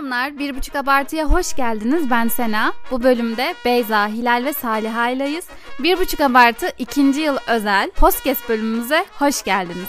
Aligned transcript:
Selamlar, 0.00 0.38
Bir 0.38 0.56
Buçuk 0.56 0.76
Abartı'ya 0.76 1.24
hoş 1.24 1.56
geldiniz. 1.56 2.10
Ben 2.10 2.28
Sena. 2.28 2.72
Bu 2.90 3.02
bölümde 3.02 3.54
Beyza, 3.64 4.08
Hilal 4.08 4.44
ve 4.44 4.52
Salih 4.52 5.14
ileyiz. 5.14 5.44
Bir 5.78 5.98
Buçuk 5.98 6.20
Abartı 6.20 6.66
ikinci 6.78 7.20
yıl 7.20 7.36
özel 7.48 7.90
podcast 7.90 8.48
bölümümüze 8.48 9.04
hoş 9.18 9.42
geldiniz. 9.42 9.88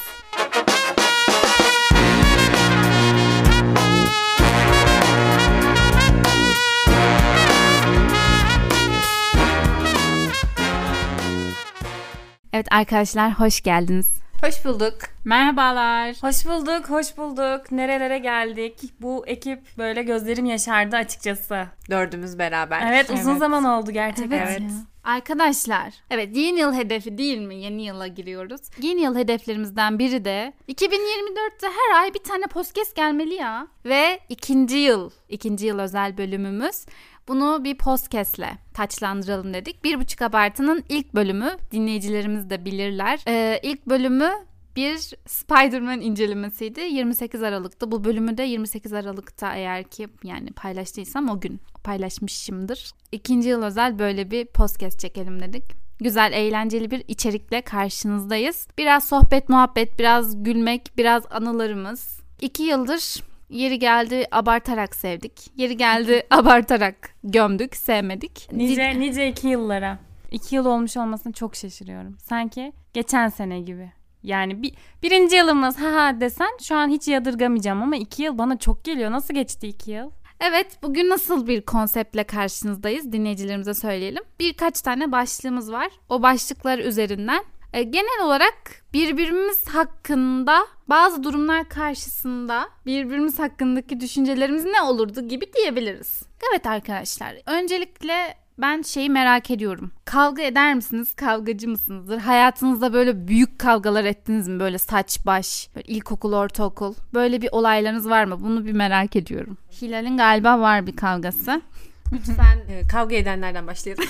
Evet 12.53 12.67
arkadaşlar 12.71 13.39
hoş 13.39 13.61
geldiniz. 13.61 14.07
Hoş 14.41 14.65
bulduk. 14.65 15.10
Merhabalar. 15.23 16.15
Hoş 16.21 16.45
bulduk, 16.45 16.89
hoş 16.89 17.17
bulduk. 17.17 17.71
Nerelere 17.71 18.17
geldik? 18.17 18.79
Bu 19.01 19.27
ekip 19.27 19.77
böyle 19.77 20.03
gözlerim 20.03 20.45
yaşardı 20.45 20.95
açıkçası. 20.95 21.67
Dördümüz 21.89 22.39
beraber. 22.39 22.91
Evet, 22.91 23.09
uzun 23.09 23.37
zaman 23.37 23.63
oldu 23.63 23.91
gerçekten. 23.91 24.37
Evet. 24.37 24.61
ya. 24.61 24.67
Arkadaşlar, 25.03 25.93
evet 26.09 26.37
yeni 26.37 26.59
yıl 26.59 26.73
hedefi 26.73 27.17
değil 27.17 27.37
mi? 27.37 27.55
Yeni 27.55 27.85
yıla 27.85 28.07
giriyoruz. 28.07 28.61
Yeni 28.81 29.01
yıl 29.01 29.15
hedeflerimizden 29.15 29.99
biri 29.99 30.25
de 30.25 30.53
2024'te 30.69 31.67
her 31.67 32.01
ay 32.01 32.13
bir 32.13 32.23
tane 32.23 32.43
podcast 32.47 32.95
gelmeli 32.95 33.33
ya. 33.33 33.67
Ve 33.85 34.19
ikinci 34.29 34.77
yıl, 34.77 35.09
ikinci 35.29 35.65
yıl 35.65 35.79
özel 35.79 36.17
bölümümüz. 36.17 36.85
Bunu 37.27 37.63
bir 37.63 37.77
podcastle 37.77 38.51
taçlandıralım 38.73 39.53
dedik. 39.53 39.83
Bir 39.83 39.99
buçuk 39.99 40.21
abartının 40.21 40.83
ilk 40.89 41.15
bölümü 41.15 41.57
dinleyicilerimiz 41.71 42.49
de 42.49 42.65
bilirler. 42.65 43.19
Ee, 43.27 43.59
ilk 43.63 43.85
bölümü 43.85 44.31
bir 44.75 45.13
Spider-Man 45.27 46.01
incelemesiydi. 46.01 46.79
28 46.79 47.43
Aralık'ta. 47.43 47.91
Bu 47.91 48.03
bölümü 48.03 48.37
de 48.37 48.43
28 48.43 48.93
Aralık'ta 48.93 49.55
eğer 49.55 49.83
ki 49.83 50.07
yani 50.23 50.51
paylaştıysam 50.51 51.29
o 51.29 51.39
gün 51.39 51.59
paylaşmışımdır. 51.83 52.91
İkinci 53.11 53.49
yıl 53.49 53.63
özel 53.63 53.99
böyle 53.99 54.31
bir 54.31 54.45
podcast 54.45 54.99
çekelim 54.99 55.39
dedik. 55.39 55.63
Güzel, 55.99 56.31
eğlenceli 56.33 56.91
bir 56.91 57.03
içerikle 57.07 57.61
karşınızdayız. 57.61 58.67
Biraz 58.77 59.07
sohbet, 59.07 59.49
muhabbet, 59.49 59.99
biraz 59.99 60.43
gülmek, 60.43 60.97
biraz 60.97 61.23
anılarımız. 61.31 62.21
İki 62.41 62.63
yıldır 62.63 63.21
Yeri 63.51 63.79
geldi 63.79 64.25
abartarak 64.31 64.95
sevdik. 64.95 65.51
Yeri 65.55 65.77
geldi 65.77 66.23
abartarak 66.29 67.15
gömdük, 67.23 67.75
sevmedik. 67.75 68.47
Nice 68.51 68.99
nice 68.99 69.29
iki 69.29 69.47
yıllara. 69.47 69.99
İki 70.31 70.55
yıl 70.55 70.65
olmuş 70.65 70.97
olmasına 70.97 71.33
çok 71.33 71.55
şaşırıyorum. 71.55 72.17
Sanki 72.19 72.73
geçen 72.93 73.29
sene 73.29 73.59
gibi. 73.59 73.91
Yani 74.23 74.61
bir, 74.61 74.73
birinci 75.03 75.35
yılımız 75.35 75.79
ha 75.79 75.93
ha 75.93 76.21
desen 76.21 76.57
şu 76.61 76.75
an 76.75 76.89
hiç 76.89 77.07
yadırgamayacağım 77.07 77.81
ama 77.81 77.95
iki 77.95 78.23
yıl 78.23 78.37
bana 78.37 78.57
çok 78.57 78.83
geliyor. 78.83 79.11
Nasıl 79.11 79.33
geçti 79.33 79.67
iki 79.67 79.91
yıl? 79.91 80.11
Evet 80.39 80.77
bugün 80.83 81.09
nasıl 81.09 81.47
bir 81.47 81.61
konseptle 81.61 82.23
karşınızdayız 82.23 83.11
dinleyicilerimize 83.11 83.73
söyleyelim. 83.73 84.23
Birkaç 84.39 84.81
tane 84.81 85.11
başlığımız 85.11 85.71
var. 85.71 85.91
O 86.09 86.21
başlıklar 86.21 86.79
üzerinden 86.79 87.43
e, 87.73 87.83
genel 87.83 88.25
olarak 88.25 88.83
birbirimiz 88.93 89.67
hakkında 89.67 90.67
bazı 90.87 91.23
durumlar 91.23 91.69
karşısında 91.69 92.69
birbirimiz 92.85 93.39
hakkındaki 93.39 93.99
düşüncelerimiz 93.99 94.65
ne 94.65 94.81
olurdu 94.81 95.27
gibi 95.27 95.53
diyebiliriz. 95.53 96.23
Evet 96.49 96.67
arkadaşlar 96.67 97.35
öncelikle 97.45 98.40
ben 98.57 98.81
şeyi 98.81 99.09
merak 99.09 99.51
ediyorum. 99.51 99.91
Kavga 100.05 100.41
eder 100.41 100.73
misiniz? 100.73 101.13
Kavgacı 101.13 101.69
mısınızdır? 101.69 102.17
Hayatınızda 102.17 102.93
böyle 102.93 103.27
büyük 103.27 103.59
kavgalar 103.59 104.03
ettiniz 104.05 104.47
mi? 104.47 104.59
Böyle 104.59 104.77
saç 104.77 105.25
baş, 105.25 105.69
böyle 105.75 105.87
ilkokul, 105.87 106.33
ortaokul. 106.33 106.93
Böyle 107.13 107.41
bir 107.41 107.49
olaylarınız 107.51 108.09
var 108.09 108.23
mı? 108.23 108.41
Bunu 108.41 108.65
bir 108.65 108.73
merak 108.73 109.15
ediyorum. 109.15 109.57
Hilal'in 109.81 110.17
galiba 110.17 110.59
var 110.59 110.87
bir 110.87 110.95
kavgası. 110.95 111.61
Lütfen 112.13 112.57
e, 112.69 112.87
kavga 112.87 113.15
edenlerden 113.15 113.67
başlayalım. 113.67 114.05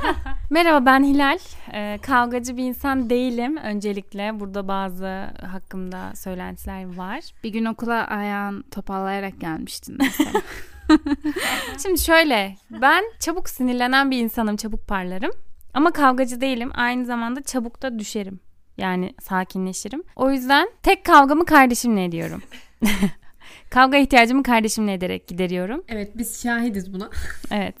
Merhaba 0.50 0.86
ben 0.86 1.04
Hilal. 1.04 1.38
Ee, 1.72 1.98
kavgacı 2.02 2.56
bir 2.56 2.62
insan 2.64 3.10
değilim. 3.10 3.56
Öncelikle 3.56 4.40
burada 4.40 4.68
bazı 4.68 5.26
hakkımda 5.50 6.12
söylentiler 6.14 6.96
var. 6.96 7.20
Bir 7.44 7.48
gün 7.48 7.64
okula 7.64 8.06
ayağın 8.06 8.62
topallayarak 8.62 9.40
gelmiştin 9.40 9.96
mesela. 9.98 10.30
Şimdi 11.82 12.00
şöyle 12.00 12.56
ben 12.70 13.04
çabuk 13.20 13.48
sinirlenen 13.48 14.10
bir 14.10 14.18
insanım. 14.18 14.56
Çabuk 14.56 14.86
parlarım. 14.88 15.30
Ama 15.74 15.90
kavgacı 15.90 16.40
değilim. 16.40 16.70
Aynı 16.74 17.06
zamanda 17.06 17.42
çabuk 17.42 17.82
da 17.82 17.98
düşerim. 17.98 18.40
Yani 18.76 19.14
sakinleşirim. 19.20 20.02
O 20.16 20.30
yüzden 20.30 20.68
tek 20.82 21.04
kavgamı 21.04 21.44
kardeşimle 21.44 22.04
ediyorum. 22.04 22.42
Kavga 23.70 23.96
ihtiyacımı 23.96 24.42
kardeşimle 24.42 24.92
ederek 24.92 25.28
gideriyorum. 25.28 25.84
Evet 25.88 26.18
biz 26.18 26.42
şahidiz 26.42 26.92
buna. 26.94 27.10
Evet 27.50 27.76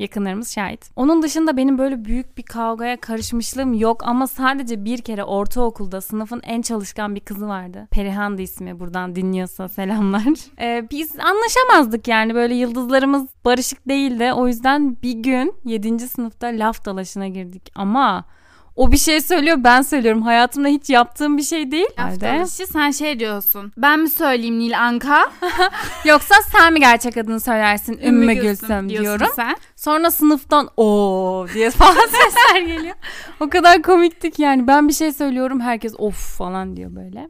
yakınlarımız 0.00 0.54
şahit. 0.54 0.90
Onun 0.96 1.22
dışında 1.22 1.56
benim 1.56 1.78
böyle 1.78 2.04
büyük 2.04 2.38
bir 2.38 2.42
kavgaya 2.42 3.00
karışmışlığım 3.00 3.74
yok 3.74 4.02
ama 4.04 4.26
sadece 4.26 4.84
bir 4.84 4.98
kere 4.98 5.24
ortaokulda 5.24 6.00
sınıfın 6.00 6.40
en 6.44 6.62
çalışkan 6.62 7.14
bir 7.14 7.20
kızı 7.20 7.48
vardı. 7.48 7.88
Perihan'dı 7.90 8.42
ismi 8.42 8.80
buradan 8.80 9.16
dinliyorsa 9.16 9.68
selamlar. 9.68 10.20
Ee, 10.60 10.86
biz 10.90 11.12
anlaşamazdık 11.18 12.08
yani 12.08 12.34
böyle 12.34 12.54
yıldızlarımız 12.54 13.26
barışık 13.44 13.88
değildi. 13.88 14.32
O 14.32 14.48
yüzden 14.48 14.96
bir 15.02 15.12
gün 15.12 15.54
7. 15.64 15.98
sınıfta 15.98 16.46
laf 16.46 16.84
dalaşına 16.84 17.28
girdik 17.28 17.72
ama 17.74 18.24
o 18.76 18.92
bir 18.92 18.96
şey 18.96 19.20
söylüyor 19.20 19.56
ben 19.64 19.82
söylüyorum. 19.82 20.22
Hayatımda 20.22 20.68
hiç 20.68 20.90
yaptığım 20.90 21.36
bir 21.36 21.42
şey 21.42 21.70
değil. 21.70 21.86
Laf 21.98 22.20
dalaşı 22.20 22.66
sen 22.66 22.90
şey 22.90 23.18
diyorsun. 23.18 23.72
Ben 23.76 24.00
mi 24.00 24.10
söyleyeyim 24.10 24.58
Nil 24.58 24.80
Anka? 24.80 25.24
Yoksa 26.04 26.34
sen 26.52 26.72
mi 26.72 26.80
gerçek 26.80 27.16
adını 27.16 27.40
söylersin 27.40 27.98
Ümmü 28.04 28.34
Gülsüm 28.34 28.88
diyorum. 28.88 29.28
Sen. 29.36 29.56
Sonra 29.76 30.10
sınıftan 30.10 30.68
o 30.76 31.46
diye 31.54 31.70
falan 31.80 32.06
sesler 32.06 32.60
geliyor. 32.60 32.94
O 33.40 33.48
kadar 33.48 33.82
komiktik 33.82 34.38
yani. 34.38 34.66
Ben 34.66 34.88
bir 34.88 34.92
şey 34.92 35.12
söylüyorum 35.12 35.60
herkes 35.60 35.94
of 35.98 36.36
falan 36.38 36.76
diyor 36.76 36.94
böyle. 36.96 37.28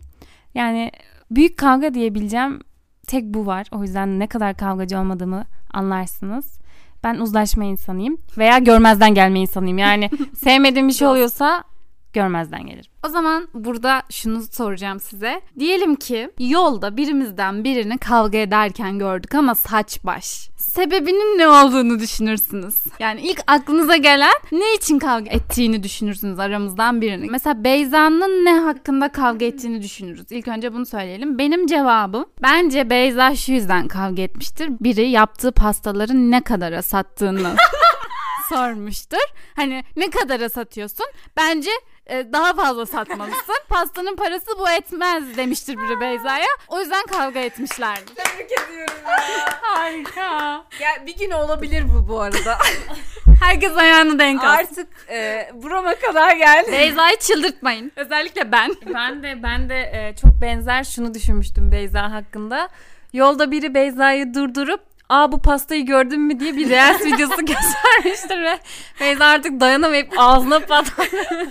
Yani 0.54 0.90
büyük 1.30 1.56
kavga 1.58 1.94
diyebileceğim 1.94 2.60
tek 3.06 3.24
bu 3.24 3.46
var. 3.46 3.66
O 3.72 3.82
yüzden 3.82 4.18
ne 4.18 4.26
kadar 4.26 4.56
kavgacı 4.56 4.98
olmadığımı 4.98 5.44
anlarsınız. 5.72 6.59
Ben 7.04 7.14
uzlaşma 7.14 7.64
insanıyım 7.64 8.18
veya 8.38 8.58
görmezden 8.58 9.14
gelme 9.14 9.40
insanıyım. 9.40 9.78
Yani 9.78 10.10
sevmediğim 10.36 10.88
bir 10.88 10.92
şey 10.92 11.08
oluyorsa 11.08 11.64
görmezden 12.12 12.66
gelir. 12.66 12.90
O 13.06 13.08
zaman 13.08 13.48
burada 13.54 14.02
şunu 14.10 14.42
soracağım 14.42 15.00
size. 15.00 15.40
Diyelim 15.58 15.94
ki 15.94 16.30
yolda 16.38 16.96
birimizden 16.96 17.64
birini 17.64 17.98
kavga 17.98 18.38
ederken 18.38 18.98
gördük 18.98 19.34
ama 19.34 19.54
saç 19.54 19.98
baş. 20.04 20.50
Sebebinin 20.56 21.38
ne 21.38 21.48
olduğunu 21.48 21.98
düşünürsünüz. 21.98 22.74
Yani 22.98 23.20
ilk 23.20 23.40
aklınıza 23.46 23.96
gelen 23.96 24.32
ne 24.52 24.74
için 24.74 24.98
kavga 24.98 25.30
ettiğini 25.30 25.82
düşünürsünüz 25.82 26.38
aramızdan 26.38 27.00
birini. 27.00 27.26
Mesela 27.30 27.64
Beyza'nın 27.64 28.44
ne 28.44 28.60
hakkında 28.60 29.08
kavga 29.12 29.46
ettiğini 29.46 29.82
düşünürüz. 29.82 30.26
İlk 30.30 30.48
önce 30.48 30.74
bunu 30.74 30.86
söyleyelim. 30.86 31.38
Benim 31.38 31.66
cevabım 31.66 32.24
bence 32.42 32.90
Beyza 32.90 33.34
şu 33.36 33.52
yüzden 33.52 33.88
kavga 33.88 34.22
etmiştir. 34.22 34.70
Biri 34.80 35.08
yaptığı 35.08 35.52
pastaları 35.52 36.30
ne 36.30 36.40
kadara 36.40 36.82
sattığını 36.82 37.56
sormuştur. 38.48 39.26
Hani 39.56 39.84
ne 39.96 40.10
kadara 40.10 40.48
satıyorsun? 40.48 41.06
Bence 41.36 41.70
e, 42.06 42.32
daha 42.32 42.52
fazla 42.54 42.86
satmalısın. 42.86 43.54
Pastanın 43.68 44.16
parası 44.16 44.46
bu 44.58 44.70
etmez 44.70 45.36
demiştir 45.36 45.76
biri 45.76 46.00
Beyza'ya. 46.00 46.46
O 46.68 46.80
yüzden 46.80 47.06
kavga 47.06 47.40
etmişlerdi. 47.40 48.14
Tebrik 48.14 48.52
ediyorum 48.52 48.94
ya. 49.06 49.58
Harika. 49.62 50.22
Ya 50.80 51.06
bir 51.06 51.16
gün 51.16 51.30
olabilir 51.30 51.84
bu 51.94 52.08
bu 52.08 52.20
arada. 52.20 52.58
Herkes 53.42 53.76
ayağını 53.76 54.18
denk 54.18 54.44
alsın. 54.44 54.56
Artık 54.56 54.88
e, 55.10 55.50
burama 55.54 55.94
kadar 55.94 56.36
geldi. 56.36 56.72
Beyza'yı 56.72 57.16
çıldırtmayın. 57.16 57.92
Özellikle 57.96 58.52
ben. 58.52 58.70
Ben 58.94 59.22
de 59.22 59.42
ben 59.42 59.68
de 59.68 59.80
e, 59.80 60.16
çok 60.16 60.30
benzer 60.42 60.84
şunu 60.84 61.14
düşünmüştüm 61.14 61.72
Beyza 61.72 62.12
hakkında. 62.12 62.68
Yolda 63.12 63.50
biri 63.50 63.74
Beyza'yı 63.74 64.34
durdurup 64.34 64.80
aa 65.10 65.32
bu 65.32 65.38
pastayı 65.42 65.86
gördün 65.86 66.20
mü 66.20 66.40
diye 66.40 66.56
bir 66.56 66.68
reels 66.70 67.00
videosu 67.04 67.36
göstermiştir 67.46 68.40
ve 68.42 68.58
Beyza 69.00 69.24
artık 69.26 69.60
dayanamayıp 69.60 70.08
ağzına 70.16 70.60
patladı. 70.60 71.08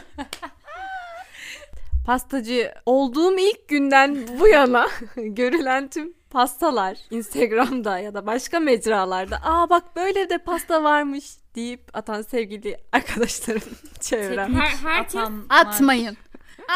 Pastacı 2.05 2.73
olduğum 2.85 3.39
ilk 3.39 3.67
günden 3.67 4.27
bu 4.39 4.47
yana 4.47 4.87
görülen 5.15 5.87
tüm 5.87 6.13
pastalar 6.29 6.97
Instagram'da 7.11 7.99
ya 7.99 8.13
da 8.13 8.25
başka 8.25 8.59
mecralarda 8.59 9.37
aa 9.43 9.69
bak 9.69 9.95
böyle 9.95 10.29
de 10.29 10.37
pasta 10.37 10.83
varmış 10.83 11.25
deyip 11.55 11.81
atan 11.93 12.21
sevgili 12.21 12.77
arkadaşlarım 12.91 13.61
çevrem. 13.99 14.55
Her, 14.55 14.89
herkes 14.91 15.15
Atan- 15.15 15.45
Atmayın. 15.49 16.17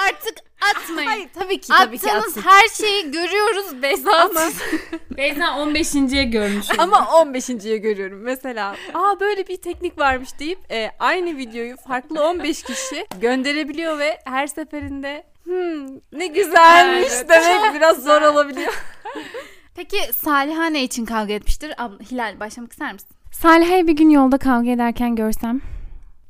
Artık 0.08 0.38
atmayın. 0.76 1.08
Hayır 1.08 1.30
tabii 1.40 1.62
ki 1.62 1.68
tabii 1.68 1.98
ki 1.98 2.08
Attığınız 2.12 2.38
atsın. 2.38 2.42
her 2.50 2.68
şeyi 2.68 3.12
görüyoruz 3.12 3.82
Beyza. 3.82 4.12
Ama, 4.30 4.42
Beyza 5.18 5.44
15.ye 5.44 6.24
görmüş. 6.24 6.66
ama 6.78 6.98
15.ye 6.98 7.78
görüyorum. 7.78 8.20
Mesela 8.22 8.76
aa 8.94 9.20
böyle 9.20 9.48
bir 9.48 9.58
teknik 9.58 9.98
varmış 9.98 10.40
deyip 10.40 10.60
e, 10.72 10.92
aynı 11.00 11.38
videoyu 11.38 11.78
farklı 11.78 12.24
15 12.24 12.64
kişi 12.64 13.08
gönderebiliyor 13.22 14.00
ve 14.00 14.20
her 14.26 14.48
seferinde 14.48 15.24
hmm, 15.44 15.88
ne 16.20 16.28
güzelmiş 16.28 17.10
Evet. 17.14 17.30
demek 17.30 17.76
biraz 17.76 18.04
zor 18.04 18.22
olabiliyor. 18.22 18.74
Peki 19.76 19.98
Saliha 20.14 20.66
ne 20.66 20.84
için 20.84 21.06
kavga 21.06 21.34
etmiştir? 21.34 21.74
Abla, 21.78 22.00
Hilal 22.12 22.40
başlamak 22.40 22.72
ister 22.72 22.94
misin? 22.94 23.10
Saliha'yı 23.32 23.88
bir 23.88 23.94
gün 23.94 24.10
yolda 24.10 24.38
kavga 24.38 24.70
ederken 24.72 25.16
görsem 25.16 25.62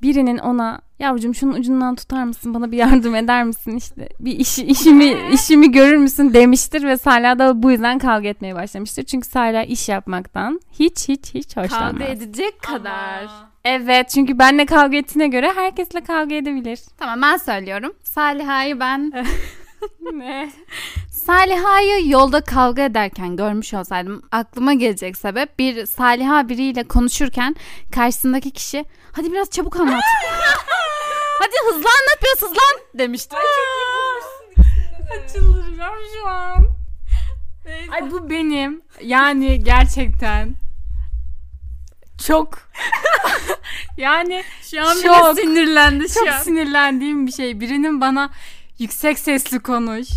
birinin 0.01 0.37
ona 0.37 0.81
yavrucuğum 1.03 1.33
şunun 1.33 1.53
ucundan 1.53 1.95
tutar 1.95 2.23
mısın 2.23 2.53
bana 2.53 2.71
bir 2.71 2.77
yardım 2.77 3.15
eder 3.15 3.43
misin 3.43 3.77
işte 3.77 4.09
bir 4.19 4.31
işi, 4.39 4.65
işimi 4.65 5.15
işimi 5.33 5.71
görür 5.71 5.97
müsün 5.97 6.33
demiştir 6.33 6.83
ve 6.83 6.97
Salih 6.97 7.39
da 7.39 7.63
bu 7.63 7.71
yüzden 7.71 7.99
kavga 7.99 8.27
etmeye 8.27 8.55
başlamıştır. 8.55 9.03
Çünkü 9.03 9.27
Salih 9.27 9.69
iş 9.69 9.89
yapmaktan 9.89 10.59
hiç 10.79 11.09
hiç 11.09 11.33
hiç 11.33 11.57
hoşlanmaz. 11.57 11.91
Kavga 11.91 12.05
edecek 12.05 12.61
kadar. 12.61 13.27
Evet 13.65 14.09
çünkü 14.09 14.39
benle 14.39 14.65
kavga 14.65 14.97
ettiğine 14.97 15.27
göre 15.27 15.51
herkesle 15.55 16.01
kavga 16.01 16.35
edebilir. 16.35 16.79
Tamam 16.97 17.21
ben 17.21 17.37
söylüyorum. 17.37 17.93
Saliha'yı 18.03 18.79
ben 18.79 19.11
ne? 20.13 20.49
Saliha'yı 21.25 22.09
yolda 22.09 22.41
kavga 22.41 22.81
ederken 22.85 23.35
görmüş 23.35 23.73
olsaydım 23.73 24.21
aklıma 24.31 24.73
gelecek 24.73 25.17
sebep 25.17 25.59
bir 25.59 25.85
Saliha 25.85 26.49
biriyle 26.49 26.83
konuşurken 26.83 27.55
karşısındaki 27.91 28.51
kişi 28.51 28.85
hadi 29.11 29.31
biraz 29.31 29.49
çabuk 29.49 29.75
anlat. 29.79 30.01
hadi 31.39 31.55
hızlı 31.65 31.89
anlat 31.89 32.19
biraz 32.23 32.41
hızlan 32.49 32.79
demişti. 32.93 33.35
Çıldıracağım 35.33 35.99
şu 36.19 36.27
an. 36.27 36.65
Ay 37.91 38.11
bu 38.11 38.29
benim. 38.29 38.81
Yani 39.01 39.63
gerçekten 39.63 40.55
çok 42.27 42.59
yani 43.97 44.43
Şu 44.61 44.87
an 44.87 44.97
bile 44.97 45.07
Çok. 45.07 45.39
sinirlendi 45.39 46.09
şu 46.09 46.13
çok 46.13 46.27
an. 46.27 46.39
sinirlendiğim 46.41 47.27
bir 47.27 47.31
şey. 47.31 47.59
Birinin 47.59 48.01
bana 48.01 48.29
yüksek 48.79 49.19
sesli 49.19 49.59
konuş, 49.59 50.07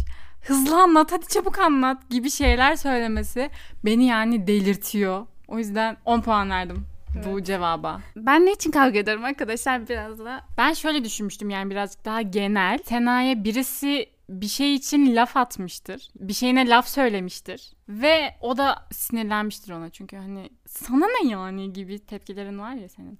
hızlı 0.46 0.82
anlat, 0.82 1.12
hadi 1.12 1.26
çabuk 1.28 1.58
anlat 1.58 2.10
gibi 2.10 2.30
şeyler 2.30 2.76
söylemesi 2.76 3.50
beni 3.84 4.06
yani 4.06 4.46
delirtiyor. 4.46 5.26
O 5.48 5.58
yüzden 5.58 5.96
10 6.04 6.20
puan 6.20 6.50
verdim 6.50 6.86
bu 7.24 7.42
cevaba. 7.42 8.00
Ben 8.16 8.46
ne 8.46 8.52
için 8.52 8.70
kavga 8.70 8.98
ederim 8.98 9.24
arkadaşlar 9.24 9.88
biraz 9.88 10.18
da. 10.18 10.40
Ben 10.58 10.72
şöyle 10.72 11.04
düşünmüştüm 11.04 11.50
yani 11.50 11.70
birazcık 11.70 12.04
daha 12.04 12.22
genel. 12.22 12.78
Sena'ya 12.84 13.44
birisi 13.44 14.06
bir 14.28 14.48
şey 14.48 14.74
için 14.74 15.16
laf 15.16 15.36
atmıştır. 15.36 16.08
Bir 16.20 16.32
şeyine 16.32 16.68
laf 16.68 16.88
söylemiştir. 16.88 17.72
Ve 17.88 18.34
o 18.40 18.56
da 18.56 18.86
sinirlenmiştir 18.92 19.72
ona. 19.72 19.90
Çünkü 19.90 20.16
hani 20.16 20.50
sana 20.66 21.06
ne 21.06 21.28
yani 21.28 21.72
gibi 21.72 21.98
tepkilerin 21.98 22.58
var 22.58 22.72
ya 22.72 22.88
senin. 22.88 23.18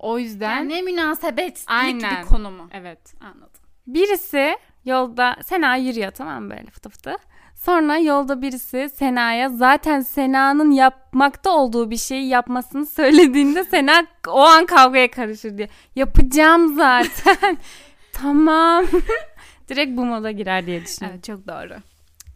O 0.00 0.18
yüzden 0.18 0.56
Yani 0.56 0.68
ne 0.68 0.82
münasebet 0.82 1.64
Aynen. 1.66 2.22
bir 2.22 2.26
konu 2.28 2.50
mu? 2.50 2.68
evet. 2.72 3.14
Anladım. 3.20 3.60
Birisi 3.86 4.56
yolda 4.84 5.36
Sena 5.44 5.76
yürüyor 5.76 6.10
tamam 6.10 6.44
mı 6.44 6.50
böyle 6.50 6.70
fıtı 6.70 6.88
fıtı. 6.88 7.16
Sonra 7.54 7.98
yolda 7.98 8.42
birisi 8.42 8.90
Sena'ya 8.94 9.48
zaten 9.48 10.00
Sena'nın 10.00 10.70
yapmakta 10.70 11.50
olduğu 11.50 11.90
bir 11.90 11.96
şeyi 11.96 12.28
yapmasını 12.28 12.86
söylediğinde 12.86 13.64
Sena 13.64 14.06
o 14.28 14.40
an 14.40 14.66
kavgaya 14.66 15.10
karışır 15.10 15.58
diye. 15.58 15.68
Yapacağım 15.96 16.76
zaten. 16.76 17.58
tamam. 18.12 18.84
Direkt 19.68 19.96
bu 19.96 20.04
moda 20.04 20.30
girer 20.30 20.66
diye 20.66 20.84
düşünüyorum. 20.84 21.14
Evet 21.16 21.24
çok 21.24 21.46
doğru. 21.46 21.80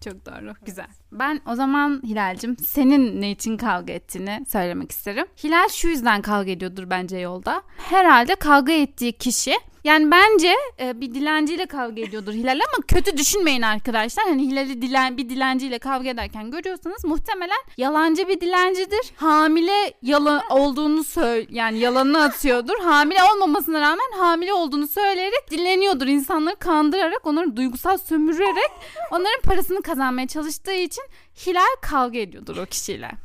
Çok 0.04 0.26
doğru. 0.26 0.54
Güzel. 0.66 0.86
Ben 1.14 1.40
o 1.46 1.54
zaman 1.54 2.02
Hilal'cim 2.06 2.56
senin 2.56 3.20
ne 3.20 3.30
için 3.30 3.56
kavga 3.56 3.92
ettiğini 3.92 4.44
söylemek 4.48 4.90
isterim. 4.90 5.26
Hilal 5.44 5.68
şu 5.68 5.88
yüzden 5.88 6.22
kavga 6.22 6.50
ediyordur 6.50 6.90
bence 6.90 7.18
yolda. 7.18 7.62
Herhalde 7.76 8.34
kavga 8.34 8.72
ettiği 8.72 9.12
kişi 9.12 9.54
yani 9.84 10.10
bence 10.10 10.54
e, 10.80 11.00
bir 11.00 11.14
dilenciyle 11.14 11.66
kavga 11.66 12.00
ediyordur 12.02 12.32
Hilal 12.32 12.52
ama 12.52 12.86
kötü 12.88 13.16
düşünmeyin 13.16 13.62
arkadaşlar. 13.62 14.24
Hani 14.24 14.42
Hilal'i 14.42 14.82
dilen, 14.82 15.16
bir 15.16 15.28
dilenciyle 15.28 15.78
kavga 15.78 16.08
ederken 16.08 16.50
görüyorsanız 16.50 17.04
muhtemelen 17.04 17.58
yalancı 17.76 18.28
bir 18.28 18.40
dilencidir. 18.40 19.12
Hamile 19.16 19.94
yalan 20.02 20.42
olduğunu 20.50 21.04
söyle 21.04 21.46
yani 21.50 21.78
yalanını 21.78 22.22
atıyordur. 22.22 22.78
Hamile 22.82 23.18
olmamasına 23.34 23.80
rağmen 23.80 24.18
hamile 24.18 24.52
olduğunu 24.52 24.88
söyleyerek 24.88 25.50
dileniyordur. 25.50 26.06
İnsanları 26.06 26.56
kandırarak, 26.56 27.26
onları 27.26 27.56
duygusal 27.56 27.98
sömürerek 27.98 28.70
onların 29.10 29.40
parasını 29.42 29.82
kazanmaya 29.82 30.26
çalıştığı 30.26 30.72
için 30.72 31.03
Hilal 31.46 31.76
kavga 31.82 32.18
ediyordur 32.18 32.56
o 32.56 32.66
kişiyle. 32.66 33.10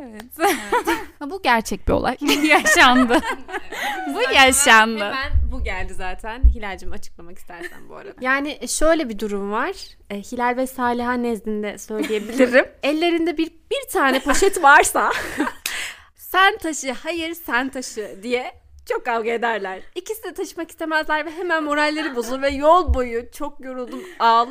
Evet. 0.00 0.22
Ha, 1.18 1.30
Bu 1.30 1.42
gerçek 1.42 1.88
bir 1.88 1.92
olay. 1.92 2.16
Yaşandı. 2.44 3.20
Bu 4.14 4.20
yaşandı. 4.34 5.04
Hemen 5.04 5.32
bu 5.52 5.64
geldi 5.64 5.94
zaten. 5.94 6.42
Hilal'cim 6.54 6.92
açıklamak 6.92 7.38
istersen 7.38 7.88
bu 7.88 7.96
arada. 7.96 8.14
Yani 8.20 8.68
şöyle 8.68 9.08
bir 9.08 9.18
durum 9.18 9.52
var. 9.52 9.74
E, 10.10 10.16
Hilal 10.16 10.56
ve 10.56 10.66
Saliha 10.66 11.12
nezdinde 11.12 11.78
söyleyebilirim. 11.78 12.66
Ellerinde 12.82 13.38
bir 13.38 13.46
bir 13.70 13.90
tane 13.92 14.20
poşet 14.20 14.62
varsa 14.62 15.12
sen 16.16 16.58
taşı, 16.58 16.92
hayır 16.92 17.34
sen 17.34 17.68
taşı 17.68 18.18
diye 18.22 18.52
çok 18.88 19.04
kavga 19.04 19.30
ederler. 19.30 19.80
İkisi 19.94 20.22
de 20.22 20.34
taşımak 20.34 20.70
istemezler 20.70 21.26
ve 21.26 21.30
hemen 21.30 21.64
moralleri 21.64 22.16
bozulur 22.16 22.42
ve 22.42 22.48
yol 22.48 22.94
boyu 22.94 23.30
çok 23.32 23.60
yoruldum 23.64 24.02
al. 24.18 24.48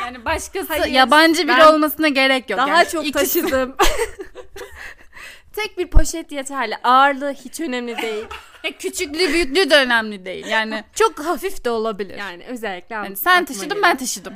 Yani 0.00 0.24
başkası 0.24 0.68
Hayır, 0.68 0.86
yabancı 0.94 1.42
biri 1.42 1.48
ben 1.58 1.72
olmasına 1.72 2.08
gerek 2.08 2.50
yok. 2.50 2.58
Daha 2.58 2.68
yani. 2.68 2.88
çok 2.88 3.06
İkisi- 3.06 3.42
taşıdım. 3.42 3.76
Tek 5.56 5.78
bir 5.78 5.86
poşet 5.86 6.32
yeterli. 6.32 6.76
Ağırlığı 6.84 7.32
hiç 7.32 7.60
önemli 7.60 7.96
değil. 8.02 8.24
E, 8.64 8.72
küçüklüğü 8.72 9.32
büyüklüğü 9.32 9.70
de 9.70 9.76
önemli 9.76 10.24
değil. 10.24 10.46
Yani 10.46 10.84
çok 10.94 11.18
hafif 11.20 11.64
de 11.64 11.70
olabilir. 11.70 12.18
Yani, 12.18 12.32
Yani 12.32 12.44
özellikle 12.44 13.16
sen 13.16 13.42
aklıma 13.42 13.44
taşıdın 13.44 13.82
ben 13.82 13.96
taşıdım. 13.96 14.34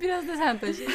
Biraz 0.00 0.28
da 0.28 0.36
sen 0.36 0.58
taşı. 0.58 0.86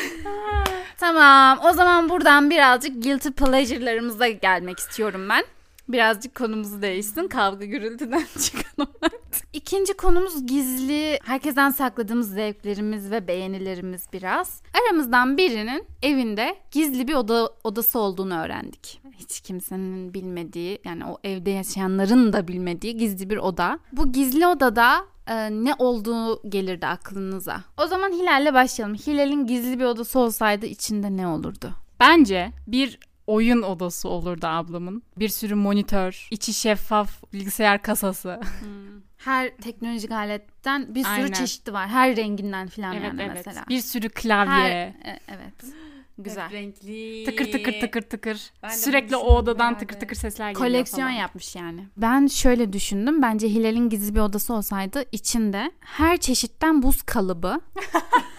tamam 0.97 1.59
o 1.63 1.73
zaman 1.73 2.09
buradan 2.09 2.49
birazcık 2.49 3.03
guilty 3.03 3.29
pleasure'larımıza 3.29 4.27
gelmek 4.27 4.79
istiyorum 4.79 5.29
ben. 5.29 5.43
Birazcık 5.89 6.35
konumuzu 6.35 6.81
değişsin. 6.81 7.27
Kavga 7.27 7.65
gürültüden 7.65 8.25
çıkalım 8.41 8.93
artık. 9.01 9.47
İkinci 9.53 9.93
konumuz 9.93 10.47
gizli, 10.47 11.19
herkesten 11.23 11.69
sakladığımız 11.69 12.31
zevklerimiz 12.31 13.11
ve 13.11 13.27
beğenilerimiz 13.27 14.05
biraz. 14.13 14.61
Aramızdan 14.81 15.37
birinin 15.37 15.85
evinde 16.01 16.55
gizli 16.71 17.07
bir 17.07 17.13
oda 17.13 17.49
odası 17.63 17.99
olduğunu 17.99 18.41
öğrendik. 18.41 19.01
Hiç 19.19 19.39
kimsenin 19.39 20.13
bilmediği, 20.13 20.79
yani 20.85 21.05
o 21.05 21.17
evde 21.23 21.49
yaşayanların 21.49 22.33
da 22.33 22.47
bilmediği 22.47 22.97
gizli 22.97 23.29
bir 23.29 23.37
oda. 23.37 23.79
Bu 23.91 24.11
gizli 24.11 24.47
odada 24.47 25.05
e, 25.27 25.51
ne 25.51 25.73
olduğu 25.79 26.49
gelirdi 26.49 26.87
aklınıza. 26.87 27.63
O 27.77 27.87
zaman 27.87 28.11
Hilal'le 28.11 28.53
başlayalım. 28.53 28.95
Hilal'in 28.95 29.47
gizli 29.47 29.79
bir 29.79 29.85
odası 29.85 30.19
olsaydı 30.19 30.65
içinde 30.65 31.17
ne 31.17 31.27
olurdu? 31.27 31.73
Bence 31.99 32.51
bir 32.67 32.99
oyun 33.29 33.61
odası 33.61 34.09
olurdu 34.09 34.47
ablamın. 34.47 35.03
Bir 35.17 35.29
sürü 35.29 35.55
monitör, 35.55 36.27
içi 36.31 36.53
şeffaf 36.53 37.23
bilgisayar 37.33 37.81
kasası. 37.81 38.39
Her 39.17 39.57
teknolojik 39.57 40.11
aletten 40.11 40.95
bir 40.95 41.03
sürü 41.03 41.13
Aynen. 41.13 41.31
çeşidi 41.31 41.73
var. 41.73 41.87
Her 41.87 42.15
renginden 42.15 42.67
filan 42.67 42.93
evet 42.93 43.03
yani 43.07 43.21
evet. 43.21 43.31
mesela. 43.35 43.65
Bir 43.69 43.81
sürü 43.81 44.09
klavye. 44.09 44.53
Her, 44.53 44.71
e, 44.71 45.19
evet. 45.27 45.73
Güzel. 46.17 46.51
renkli. 46.51 47.23
Tıkır 47.25 47.51
tıkır 47.51 47.79
tıkır 47.79 48.01
tıkır. 48.01 48.51
Ben 48.63 48.69
Sürekli 48.69 49.15
o 49.15 49.35
odadan 49.35 49.73
düşündüm 49.73 49.79
tıkır 49.79 49.95
herhalde. 49.95 49.99
tıkır 49.99 50.15
sesler 50.15 50.49
geliyor 50.49 50.67
Koleksiyon 50.67 51.07
falan. 51.07 51.19
yapmış 51.19 51.55
yani. 51.55 51.87
Ben 51.97 52.27
şöyle 52.27 52.73
düşündüm. 52.73 53.21
Bence 53.21 53.47
Hilal'in 53.49 53.89
gizli 53.89 54.15
bir 54.15 54.19
odası 54.19 54.53
olsaydı 54.53 55.05
içinde 55.11 55.71
her 55.79 56.17
çeşitten 56.17 56.81
buz 56.81 57.01
kalıbı. 57.01 57.61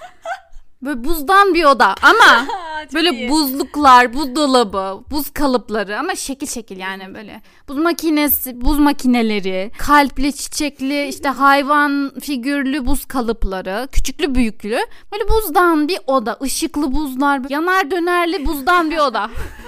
Böyle 0.83 1.05
buzdan 1.05 1.55
bir 1.55 1.65
oda 1.65 1.95
ama 2.03 2.47
böyle 2.95 3.29
buzluklar, 3.31 4.13
buzdolabı, 4.15 5.05
buz 5.11 5.31
kalıpları 5.31 5.99
ama 5.99 6.15
şekil 6.15 6.47
şekil 6.47 6.79
yani 6.79 7.15
böyle. 7.15 7.43
Buz 7.69 7.77
makinesi, 7.77 8.61
buz 8.61 8.79
makineleri, 8.79 9.71
kalpli, 9.79 10.33
çiçekli, 10.33 11.09
işte 11.09 11.29
hayvan 11.29 12.13
figürlü 12.21 12.87
buz 12.87 13.05
kalıpları, 13.05 13.89
küçüklü 13.93 14.35
büyüklü. 14.35 14.79
Böyle 15.13 15.29
buzdan 15.29 15.89
bir 15.89 15.99
oda, 16.07 16.39
ışıklı 16.43 16.93
buzlar, 16.93 17.41
yanar 17.49 17.91
dönerli 17.91 18.47
buzdan 18.47 18.91
bir 18.91 18.99
oda. 18.99 19.31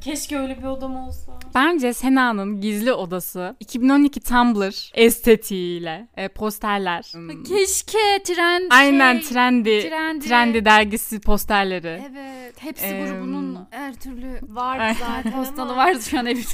keşke 0.00 0.38
öyle 0.38 0.58
bir 0.58 0.62
odam 0.64 0.96
olsa. 0.96 1.32
Bence 1.54 1.92
Sena'nın 1.92 2.60
gizli 2.60 2.92
odası 2.92 3.56
2012 3.60 4.20
Tumblr 4.20 4.90
estetiğiyle 4.94 6.08
e, 6.16 6.28
posterler. 6.28 7.02
Hmm. 7.12 7.42
Keşke 7.44 8.22
trend 8.24 8.70
Aynen 8.70 9.12
şey, 9.18 9.22
trendi, 9.28 9.88
Trendi. 9.88 10.28
trendi 10.28 10.64
dergisi 10.64 11.20
posterleri. 11.20 12.02
Evet, 12.10 12.54
hepsi 12.62 12.84
Em, 12.84 13.06
grubunun 13.06 13.58
her 13.70 13.94
türlü 13.94 14.40
Vardı 14.42 14.82
Ay. 14.82 14.94
zaten 14.94 15.32
postalı 15.32 15.76
vardı 15.76 16.02
şu 16.02 16.18
an 16.18 16.26
evimde. 16.26 16.46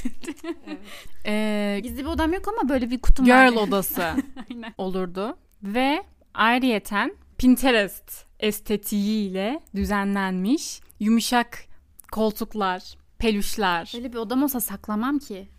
E, 1.25 1.79
Gizli 1.83 1.97
bir 1.99 2.05
odam 2.09 2.33
yok 2.33 2.47
ama 2.47 2.69
böyle 2.69 2.89
bir 2.89 2.99
kutum 3.01 3.29
var. 3.29 3.47
girl 3.47 3.57
odası 3.57 4.01
Aynen. 4.49 4.73
olurdu 4.77 5.37
ve 5.63 6.03
ayrıyeten 6.33 7.15
Pinterest 7.37 8.25
estetiğiyle 8.39 9.59
düzenlenmiş 9.75 10.79
yumuşak 10.99 11.59
koltuklar, 12.11 12.83
peluşlar 13.23 13.91
Böyle 13.95 14.13
bir 14.13 14.17
odam 14.17 14.43
olsa 14.43 14.59
saklamam 14.59 15.19
ki. 15.19 15.49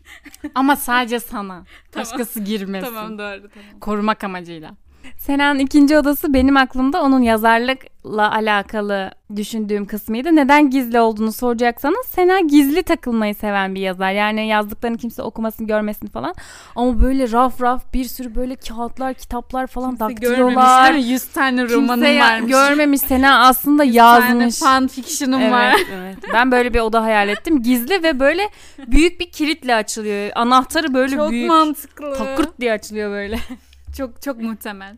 ama 0.55 0.77
sadece 0.77 1.21
sana. 1.21 1.65
Başkası 1.97 2.41
girmesin. 2.41 2.95
doğru 2.95 3.49
tamam. 3.55 3.81
Korumak 3.81 4.25
amacıyla. 4.25 4.77
Sena'nın 5.19 5.59
ikinci 5.59 5.99
odası 5.99 6.35
benim 6.35 6.57
aklımda 6.57 7.03
onun 7.03 7.23
yazarlıkla 7.23 8.33
alakalı 8.33 9.11
düşündüğüm 9.37 9.87
kısmıydı. 9.87 10.37
Neden 10.37 10.71
gizli 10.71 11.01
olduğunu 11.01 11.33
soracaksanız 11.33 12.07
Sena 12.07 12.41
gizli 12.41 12.83
takılmayı 12.83 13.35
seven 13.35 13.75
bir 13.75 13.81
yazar. 13.81 14.13
Yani 14.13 14.47
yazdıklarını 14.49 14.97
kimse 14.99 15.23
okumasın, 15.23 15.67
görmesin 15.67 16.07
falan. 16.07 16.35
Ama 16.77 17.03
böyle 17.03 17.33
raf 17.33 17.61
raf 17.63 17.95
bir 17.95 18.05
sürü 18.05 18.35
böyle 18.35 18.57
kağıtlar, 18.57 19.15
kitaplar 19.15 19.67
falan 19.67 19.99
daktilolar. 20.01 20.37
Görmemiş 20.37 21.07
100 21.11 21.25
tane 21.25 21.69
romanım 21.69 22.05
Kimse 22.05 22.21
varmış. 22.21 22.51
görmemiş. 22.51 23.01
Sena 23.01 23.47
aslında 23.49 23.85
100 23.85 23.95
yazmış. 23.95 24.59
tane 24.59 24.79
fan 24.79 24.89
fiction'ım 24.89 25.41
Evet, 25.41 25.53
var. 25.53 25.75
evet. 25.95 26.17
Ben 26.33 26.51
böyle 26.53 26.75
bir 26.75 26.81
oda 26.81 27.03
hayal 27.03 27.29
ettim. 27.29 27.63
Gizli 27.63 28.03
ve 28.03 28.21
böyle 28.21 28.49
büyük 28.87 29.21
bir 29.21 29.31
kilitle 29.31 29.75
açılıyor. 29.75 30.31
Anahtarı 30.35 30.95
böyle 30.95 31.17
Çok 31.17 31.31
büyük. 31.31 31.49
mantıklı. 31.49 32.15
Takırt 32.19 32.61
diye 32.61 32.73
açılıyor 32.73 33.11
böyle. 33.11 33.39
Çok 33.97 34.23
çok 34.23 34.41
muhtemel. 34.41 34.97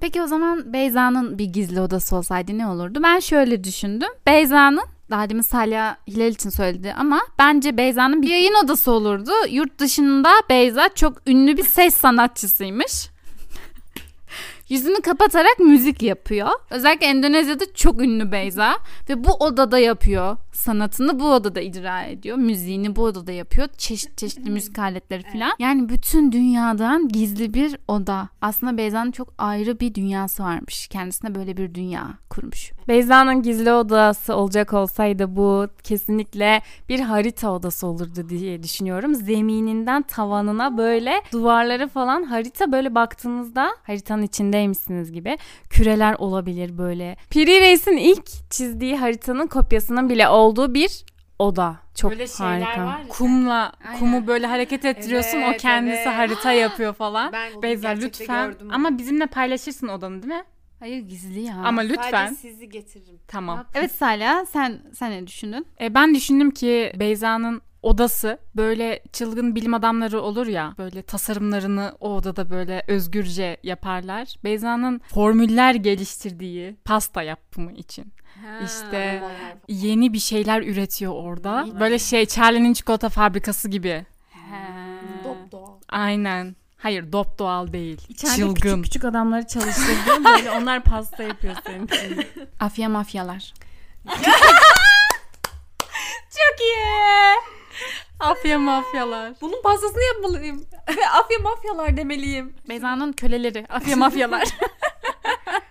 Peki 0.00 0.22
o 0.22 0.26
zaman 0.26 0.72
Beyza'nın 0.72 1.38
bir 1.38 1.44
gizli 1.44 1.80
odası 1.80 2.16
olsaydı 2.16 2.58
ne 2.58 2.66
olurdu? 2.66 2.98
Ben 3.02 3.20
şöyle 3.20 3.64
düşündüm. 3.64 4.08
Beyza'nın 4.26 4.84
daha 5.10 5.30
demin 5.30 5.42
Salya 5.42 5.96
Hilal 6.08 6.30
için 6.30 6.50
söyledi 6.50 6.94
ama 6.98 7.20
bence 7.38 7.76
Beyza'nın 7.76 8.22
bir 8.22 8.28
yayın 8.28 8.54
odası 8.64 8.90
olurdu. 8.90 9.30
Yurt 9.50 9.78
dışında 9.78 10.30
Beyza 10.50 10.88
çok 10.94 11.28
ünlü 11.28 11.56
bir 11.56 11.64
ses 11.64 11.94
sanatçısıymış. 11.94 13.08
Yüzünü 14.68 15.00
kapatarak 15.00 15.58
müzik 15.58 16.02
yapıyor. 16.02 16.48
Özellikle 16.70 17.06
Endonezya'da 17.06 17.74
çok 17.74 18.02
ünlü 18.02 18.32
Beyza 18.32 18.78
ve 19.08 19.24
bu 19.24 19.32
odada 19.32 19.78
yapıyor. 19.78 20.36
Sanatını 20.56 21.20
bu 21.20 21.32
odada 21.32 21.60
icra 21.60 22.02
ediyor. 22.02 22.36
Müziğini 22.36 22.96
bu 22.96 23.02
odada 23.02 23.32
yapıyor. 23.32 23.68
Çeşit 23.78 24.18
çeşitli 24.18 24.50
müzik 24.50 24.78
aletleri 24.78 25.22
falan. 25.22 25.52
Yani 25.58 25.88
bütün 25.88 26.32
dünyadan 26.32 27.08
gizli 27.08 27.54
bir 27.54 27.78
oda. 27.88 28.28
Aslında 28.40 28.76
Beyza'nın 28.76 29.10
çok 29.10 29.34
ayrı 29.38 29.80
bir 29.80 29.94
dünyası 29.94 30.42
varmış. 30.42 30.88
Kendisine 30.88 31.34
böyle 31.34 31.56
bir 31.56 31.74
dünya 31.74 32.08
kurmuş. 32.30 32.72
Beyza'nın 32.88 33.42
gizli 33.42 33.72
odası 33.72 34.34
olacak 34.34 34.72
olsaydı 34.72 35.36
bu 35.36 35.66
kesinlikle 35.82 36.62
bir 36.88 37.00
harita 37.00 37.50
odası 37.50 37.86
olurdu 37.86 38.28
diye 38.28 38.62
düşünüyorum. 38.62 39.14
Zemininden 39.14 40.02
tavanına 40.02 40.78
böyle 40.78 41.22
duvarları 41.32 41.88
falan 41.88 42.22
harita 42.22 42.72
böyle 42.72 42.94
baktığınızda 42.94 43.76
haritanın 43.82 44.22
içindeymişsiniz 44.22 45.12
gibi 45.12 45.38
küreler 45.70 46.14
olabilir 46.18 46.78
böyle. 46.78 47.16
Piri 47.30 47.60
Reis'in 47.60 47.96
ilk 47.96 48.50
çizdiği 48.50 48.96
haritanın 48.96 49.46
kopyasının 49.46 50.08
bile 50.08 50.28
olduğu 50.46 50.74
bir 50.74 51.04
oda. 51.38 51.76
Çok 51.94 52.10
Böyle 52.10 52.26
şeyler 52.26 52.60
harika. 52.60 52.86
var 52.86 52.98
ya. 53.00 53.08
Kumla 53.08 53.72
Aynen. 53.88 53.98
kumu 53.98 54.26
böyle 54.26 54.46
hareket 54.46 54.84
ettiriyorsun 54.84 55.38
o 55.38 55.46
Evet, 55.46 55.60
kendisi 55.62 55.96
evet. 55.96 56.18
harita 56.18 56.52
yapıyor 56.52 56.92
falan. 56.94 57.32
Ben 57.32 57.62
Beyza 57.62 57.88
lütfen 57.88 58.50
gördüm. 58.50 58.68
ama 58.72 58.98
bizimle 58.98 59.26
paylaşırsın 59.26 59.88
odanı 59.88 60.22
değil 60.22 60.34
mi? 60.34 60.44
Hayır 60.78 60.98
gizli 61.00 61.40
ya. 61.40 61.54
Ama 61.64 61.82
Sadece 61.82 61.94
lütfen. 61.94 62.34
sizi 62.34 62.68
getiririm. 62.68 63.18
Tamam. 63.28 63.64
Evet 63.74 63.92
Salya 63.92 64.46
sen 64.46 64.82
sen 64.94 65.10
ne 65.10 65.26
düşündün? 65.26 65.66
E, 65.80 65.94
ben 65.94 66.14
düşündüm 66.14 66.50
ki 66.50 66.92
Beyza'nın 67.00 67.62
odası 67.82 68.38
böyle 68.56 69.02
çılgın 69.12 69.54
bilim 69.54 69.74
adamları 69.74 70.20
olur 70.20 70.46
ya 70.46 70.74
böyle 70.78 71.02
tasarımlarını 71.02 71.92
o 72.00 72.14
odada 72.14 72.50
böyle 72.50 72.82
özgürce 72.88 73.56
yaparlar. 73.62 74.34
Beyza'nın 74.44 75.00
formüller 75.14 75.74
geliştirdiği 75.74 76.76
pasta 76.84 77.22
yapımı 77.22 77.72
için. 77.72 78.12
İşte 78.64 79.22
yeni 79.68 80.12
bir 80.12 80.18
şeyler 80.18 80.62
üretiyor 80.62 81.12
orada. 81.12 81.66
Böyle 81.80 81.98
şey 81.98 82.26
Charlie'nin 82.26 82.72
çikolata 82.72 83.08
fabrikası 83.08 83.68
gibi. 83.68 84.06
Dop 85.24 85.52
doğal. 85.52 85.72
Aynen. 85.88 86.56
Hayır 86.78 87.12
dop 87.12 87.38
doğal 87.38 87.72
değil. 87.72 88.00
İçeride 88.08 88.36
Çılgın. 88.36 88.54
küçük 88.54 88.84
küçük 88.84 89.04
adamları 89.04 89.46
çalıştırdım. 89.46 90.24
Böyle 90.24 90.50
onlar 90.50 90.82
pasta 90.82 91.22
yapıyor 91.22 91.54
senin 91.66 91.86
için. 91.86 92.26
Afya 92.60 92.88
mafyalar. 92.88 93.54
Çok 96.30 96.60
iyi. 96.60 96.84
Afya 98.20 98.58
mafyalar. 98.58 99.32
Bunun 99.40 99.62
pastasını 99.62 100.02
yapmalıyım. 100.14 100.66
Ve 100.96 101.08
afya 101.08 101.38
mafyalar 101.42 101.96
demeliyim. 101.96 102.54
Beyza'nın 102.68 103.12
köleleri. 103.12 103.66
Afya 103.68 103.96
mafyalar. 103.96 104.48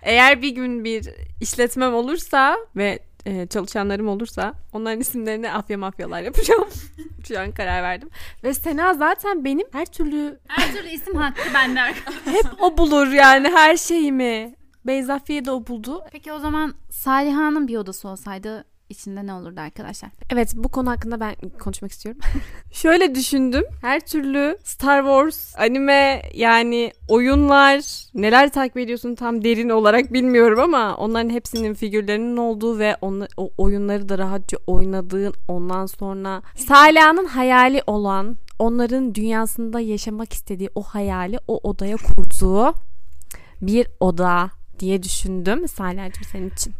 Eğer 0.06 0.42
bir 0.42 0.48
gün 0.50 0.84
bir 0.84 1.08
işletmem 1.40 1.94
olursa 1.94 2.56
ve 2.76 2.98
e, 3.26 3.46
çalışanlarım 3.46 4.08
olursa 4.08 4.54
onların 4.72 5.00
isimlerini 5.00 5.52
afya 5.52 5.78
mafyalar 5.78 6.22
yapacağım. 6.22 6.68
Şu 7.28 7.40
an 7.40 7.52
karar 7.52 7.82
verdim. 7.82 8.10
Ve 8.44 8.54
Sena 8.54 8.94
zaten 8.94 9.44
benim 9.44 9.66
her 9.72 9.86
türlü 9.86 10.38
Her 10.48 10.72
türlü 10.72 10.88
isim 10.88 11.14
hakkı 11.14 11.54
bende. 11.54 11.80
hep 12.24 12.46
o 12.60 12.78
bulur 12.78 13.06
yani 13.06 13.48
her 13.48 13.76
şeyimi. 13.76 14.54
Beyza 14.86 15.18
Fiye 15.18 15.44
de 15.44 15.50
o 15.50 15.66
buldu. 15.66 16.04
Peki 16.12 16.32
o 16.32 16.38
zaman 16.38 16.74
Saliha'nın 16.90 17.68
bir 17.68 17.76
odası 17.76 18.08
olsaydı 18.08 18.64
içinde 18.88 19.26
ne 19.26 19.32
olurdu 19.32 19.60
arkadaşlar? 19.60 20.10
Evet 20.30 20.52
bu 20.56 20.68
konu 20.68 20.90
hakkında 20.90 21.20
ben 21.20 21.34
konuşmak 21.60 21.92
istiyorum. 21.92 22.20
Şöyle 22.72 23.14
düşündüm. 23.14 23.64
Her 23.80 24.00
türlü 24.06 24.58
Star 24.64 25.02
Wars, 25.02 25.54
anime 25.58 26.22
yani 26.34 26.92
oyunlar 27.08 27.80
neler 28.14 28.52
takip 28.52 28.76
ediyorsun 28.76 29.14
tam 29.14 29.44
derin 29.44 29.68
olarak 29.68 30.12
bilmiyorum 30.12 30.60
ama 30.60 30.96
onların 30.96 31.30
hepsinin 31.30 31.74
figürlerinin 31.74 32.36
olduğu 32.36 32.78
ve 32.78 32.96
onla- 33.00 33.28
o 33.36 33.50
oyunları 33.58 34.08
da 34.08 34.18
rahatça 34.18 34.56
oynadığın 34.66 35.34
ondan 35.48 35.86
sonra 35.86 36.42
Saliha'nın 36.56 37.26
hayali 37.26 37.82
olan 37.86 38.36
onların 38.58 39.14
dünyasında 39.14 39.80
yaşamak 39.80 40.32
istediği 40.32 40.70
o 40.74 40.82
hayali 40.82 41.38
o 41.48 41.60
odaya 41.70 41.96
kurduğu 41.96 42.74
bir 43.62 43.86
oda 44.00 44.50
diye 44.78 45.02
düşündüm. 45.02 45.68
Saliha'cığım 45.68 46.24
senin 46.32 46.50
için. 46.50 46.74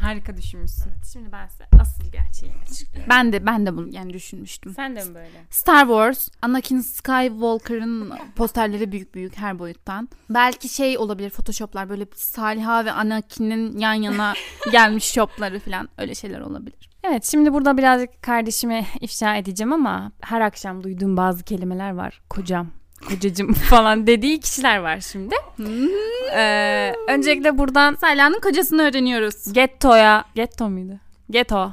Harika 0.00 0.36
düşünmüşsün. 0.36 0.92
Şimdi 1.12 1.32
ben 1.32 1.46
size 1.48 1.64
asıl 1.80 2.04
gerçeği 2.12 2.52
açıklıyorum. 2.62 3.10
Ben 3.10 3.32
de 3.32 3.46
ben 3.46 3.66
de 3.66 3.76
bunu 3.76 3.88
yani 3.88 4.12
düşünmüştüm. 4.12 4.74
Sen 4.74 4.96
de 4.96 5.04
mi 5.04 5.14
böyle? 5.14 5.44
Star 5.50 5.80
Wars, 5.86 6.28
Anakin 6.42 6.80
Skywalker'ın 6.80 8.12
posterleri 8.36 8.92
büyük 8.92 9.14
büyük 9.14 9.36
her 9.38 9.58
boyuttan. 9.58 10.08
Belki 10.30 10.68
şey 10.68 10.98
olabilir 10.98 11.30
Photoshop'lar 11.30 11.88
böyle 11.88 12.06
Saliha 12.14 12.84
ve 12.84 12.92
Anakin'in 12.92 13.78
yan 13.78 13.94
yana 13.94 14.34
gelmiş 14.72 15.04
shopları 15.04 15.60
falan 15.60 15.88
öyle 15.98 16.14
şeyler 16.14 16.40
olabilir. 16.40 16.90
Evet 17.04 17.24
şimdi 17.24 17.52
burada 17.52 17.76
birazcık 17.78 18.22
kardeşime 18.22 18.86
ifşa 19.00 19.36
edeceğim 19.36 19.72
ama 19.72 20.12
her 20.20 20.40
akşam 20.40 20.82
duyduğum 20.82 21.16
bazı 21.16 21.44
kelimeler 21.44 21.90
var. 21.90 22.22
Kocam, 22.30 22.70
kocacım 23.08 23.52
falan 23.70 24.06
dediği 24.06 24.40
kişiler 24.40 24.78
var 24.78 25.00
şimdi. 25.00 25.34
Ee, 26.36 26.92
öncelikle 27.08 27.58
buradan 27.58 27.94
Saliha'nın 27.94 28.40
kocasını 28.40 28.82
öğreniyoruz. 28.82 29.52
Getto'ya, 29.52 30.24
Getto 30.34 30.68
muydu? 30.68 30.92
Getto. 31.30 31.72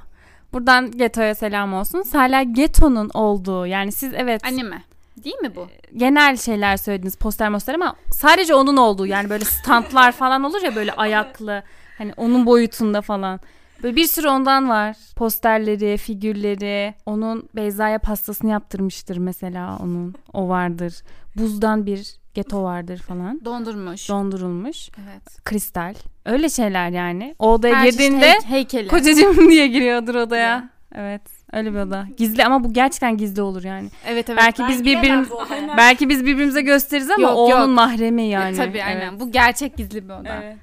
Buradan 0.54 0.92
Getto'ya 0.92 1.36
selam 1.36 1.74
olsun. 1.74 2.04
Hala 2.14 2.44
Getto'nun 2.44 3.10
olduğu 3.14 3.68
yani 3.68 3.92
siz 3.92 4.14
evet 4.14 4.46
Anime. 4.46 4.84
Değil 5.24 5.36
mi 5.42 5.56
bu? 5.56 5.68
genel 5.98 6.38
şeyler 6.38 6.78
söylediniz 6.78 7.16
poster 7.16 7.52
poster 7.52 7.74
ama 7.74 7.96
sadece 8.12 8.56
onun 8.56 8.78
olduğu 8.78 9.06
yani 9.08 9.30
böyle 9.30 9.46
standlar 9.46 10.12
falan 10.12 10.44
olur 10.44 10.62
ya 10.62 10.76
böyle 10.76 10.92
ayaklı 10.94 11.64
hani 11.98 12.14
onun 12.18 12.46
boyutunda 12.46 13.02
falan. 13.02 13.40
Böyle 13.84 13.96
bir 13.96 14.06
sürü 14.06 14.28
ondan 14.28 14.70
var. 14.70 14.96
Posterleri, 15.16 15.98
figürleri. 15.98 16.94
Onun 17.06 17.50
Beyza'ya 17.56 18.00
pastasını 18.00 18.52
yaptırmıştır 18.52 19.18
mesela 19.18 19.78
onun. 19.84 20.16
O 20.34 20.50
vardır. 20.50 20.94
Buzdan 21.38 21.86
bir 21.86 22.16
geto 22.34 22.64
vardır 22.64 22.98
falan. 22.98 23.46
Dondurmuş. 23.46 24.10
Dondurulmuş. 24.10 24.90
evet. 25.04 25.44
Kristal. 25.46 25.94
Öyle 26.26 26.50
şeyler 26.50 26.90
yani. 26.90 27.36
O 27.40 27.52
odaya 27.54 27.76
Her 27.76 27.86
girdiğinde 27.86 28.26
hey- 28.32 28.46
heykeli. 28.50 28.88
kocacığım 28.88 29.50
diye 29.50 29.68
giriyordur 29.68 30.16
odaya. 30.16 30.70
Evet. 30.96 31.22
Öyle 31.54 31.74
bir 31.74 31.80
oda. 31.80 32.08
Gizli 32.18 32.46
ama 32.46 32.64
bu 32.64 32.74
gerçekten 32.74 33.18
gizli 33.18 33.42
olur 33.42 33.64
yani. 33.64 33.90
Evet 34.08 34.30
evet. 34.30 34.40
belki 34.44 34.64
biz 34.70 34.86
birbirimiz 34.86 35.30
belki 35.78 36.10
biz 36.10 36.26
birbirimize 36.26 36.62
gösteririz 36.62 37.12
ama 37.12 37.22
Yok, 37.22 37.38
o 37.38 37.50
yok. 37.50 37.60
onun 37.60 37.70
mahremi 37.70 38.24
yani. 38.24 38.58
Tabii 38.58 38.84
aynen. 38.84 39.10
Evet. 39.10 39.20
Bu 39.20 39.32
gerçek 39.32 39.78
gizli 39.78 40.04
bir 40.10 40.14
oda. 40.14 40.40
Evet. 40.44 40.58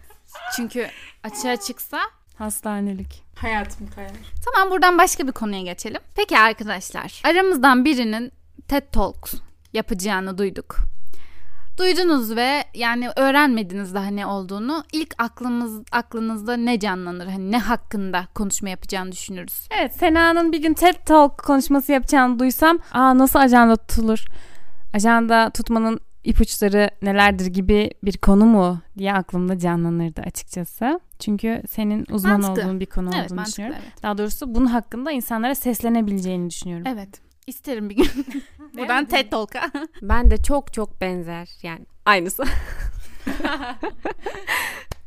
Çünkü 0.56 0.86
açığa 1.24 1.56
çıksa 1.56 1.98
Hastanelik. 2.40 3.22
Hayatım 3.36 3.86
kayar. 3.94 4.10
Tamam 4.44 4.70
buradan 4.70 4.98
başka 4.98 5.26
bir 5.26 5.32
konuya 5.32 5.62
geçelim. 5.62 6.00
Peki 6.16 6.38
arkadaşlar 6.38 7.22
aramızdan 7.24 7.84
birinin 7.84 8.32
TED 8.68 8.82
Talks 8.92 9.34
yapacağını 9.72 10.38
duyduk. 10.38 10.76
Duydunuz 11.78 12.36
ve 12.36 12.64
yani 12.74 13.10
öğrenmediniz 13.16 13.94
daha 13.94 14.06
ne 14.06 14.26
olduğunu. 14.26 14.84
İlk 14.92 15.14
aklımız 15.18 15.82
aklınızda 15.92 16.56
ne 16.56 16.80
canlanır? 16.80 17.26
Hani 17.26 17.52
ne 17.52 17.58
hakkında 17.58 18.26
konuşma 18.34 18.68
yapacağını 18.68 19.12
düşünürüz. 19.12 19.68
Evet 19.70 19.96
Sena'nın 19.96 20.52
bir 20.52 20.62
gün 20.62 20.74
TED 20.74 20.94
Talk 21.06 21.38
konuşması 21.38 21.92
yapacağını 21.92 22.38
duysam 22.38 22.78
aa 22.92 23.18
nasıl 23.18 23.38
ajanda 23.38 23.76
tutulur? 23.76 24.24
Ajanda 24.94 25.50
tutmanın 25.50 26.00
ipuçları 26.24 26.90
nelerdir 27.02 27.46
gibi 27.46 27.90
bir 28.04 28.16
konu 28.18 28.44
mu 28.46 28.80
diye 28.98 29.12
aklımda 29.12 29.58
canlanırdı 29.58 30.20
açıkçası. 30.20 31.00
Çünkü 31.18 31.62
senin 31.70 32.06
uzman 32.10 32.40
Mantıklı. 32.40 32.62
olduğun 32.68 32.80
bir 32.80 32.86
konu 32.86 33.10
Evet 33.14 33.24
olduğunu 33.24 33.36
mantıklı 33.36 33.52
düşünüyorum. 33.52 33.78
evet. 33.84 34.02
Daha 34.02 34.18
doğrusu 34.18 34.54
bunun 34.54 34.66
hakkında 34.66 35.10
insanlara 35.10 35.54
seslenebileceğini 35.54 36.50
düşünüyorum. 36.50 36.86
Evet. 36.88 37.20
İsterim 37.46 37.90
bir 37.90 37.96
gün. 37.96 38.06
Buradan 38.78 39.04
TED 39.04 39.30
Talk'a. 39.30 39.70
Ben 40.02 40.30
de 40.30 40.36
çok 40.36 40.72
çok 40.72 41.00
benzer 41.00 41.48
yani 41.62 41.86
aynısı. 42.06 42.44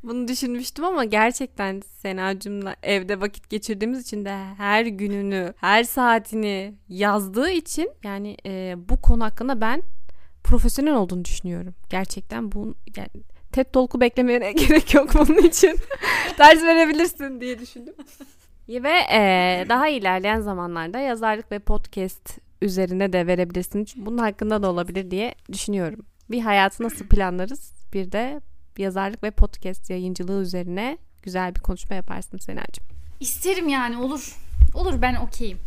Bunu 0.04 0.28
düşünmüştüm 0.28 0.86
ama 0.86 1.06
gerçekten 1.06 1.82
Senacığımla 1.98 2.76
evde 2.84 3.22
vakit 3.22 3.50
geçirdiğimiz 3.50 4.02
için 4.02 4.26
de 4.26 4.38
her 4.58 4.86
gününü, 4.86 5.54
her 5.58 5.84
saatini 5.84 6.74
yazdığı 6.90 7.50
için 7.50 7.90
yani 8.04 8.38
e, 8.46 8.76
bu 8.90 9.02
konu 9.02 9.24
hakkında 9.24 9.62
ben 9.62 9.84
profesyonel 10.54 10.94
olduğunu 10.94 11.26
düşünüyorum. 11.26 11.74
Gerçekten 11.90 12.52
bu 12.52 12.76
yani 12.98 13.10
TED 13.52 13.66
Talk'u 13.74 14.02
beklemeye 14.02 14.52
gerek 14.52 14.94
yok 14.94 15.10
bunun 15.14 15.38
için. 15.38 15.80
Ders 16.40 16.64
verebilirsin 16.64 17.42
diye 17.42 17.60
düşündüm. 17.60 17.94
Ve 18.70 18.94
e, 19.12 19.20
daha 19.70 19.88
ilerleyen 19.88 20.42
zamanlarda 20.42 21.00
yazarlık 21.00 21.52
ve 21.52 21.60
podcast 21.60 22.38
üzerine 22.62 23.14
de 23.14 23.28
verebilirsin. 23.28 23.88
Bunun 23.96 24.18
hakkında 24.18 24.64
da 24.64 24.72
olabilir 24.72 25.12
diye 25.12 25.36
düşünüyorum. 25.52 26.06
Bir 26.32 26.42
hayatı 26.42 26.84
nasıl 26.84 27.08
planlarız? 27.08 27.74
Bir 27.94 28.12
de 28.12 28.42
yazarlık 28.78 29.24
ve 29.24 29.32
podcast 29.32 29.90
yayıncılığı 29.90 30.42
üzerine 30.42 30.98
güzel 31.24 31.56
bir 31.56 31.60
konuşma 31.60 31.96
yaparsın 31.96 32.38
Senacığım. 32.38 32.86
İsterim 33.20 33.70
yani 33.70 33.98
olur. 33.98 34.38
Olur 34.74 35.02
ben 35.02 35.16
okeyim. 35.16 35.58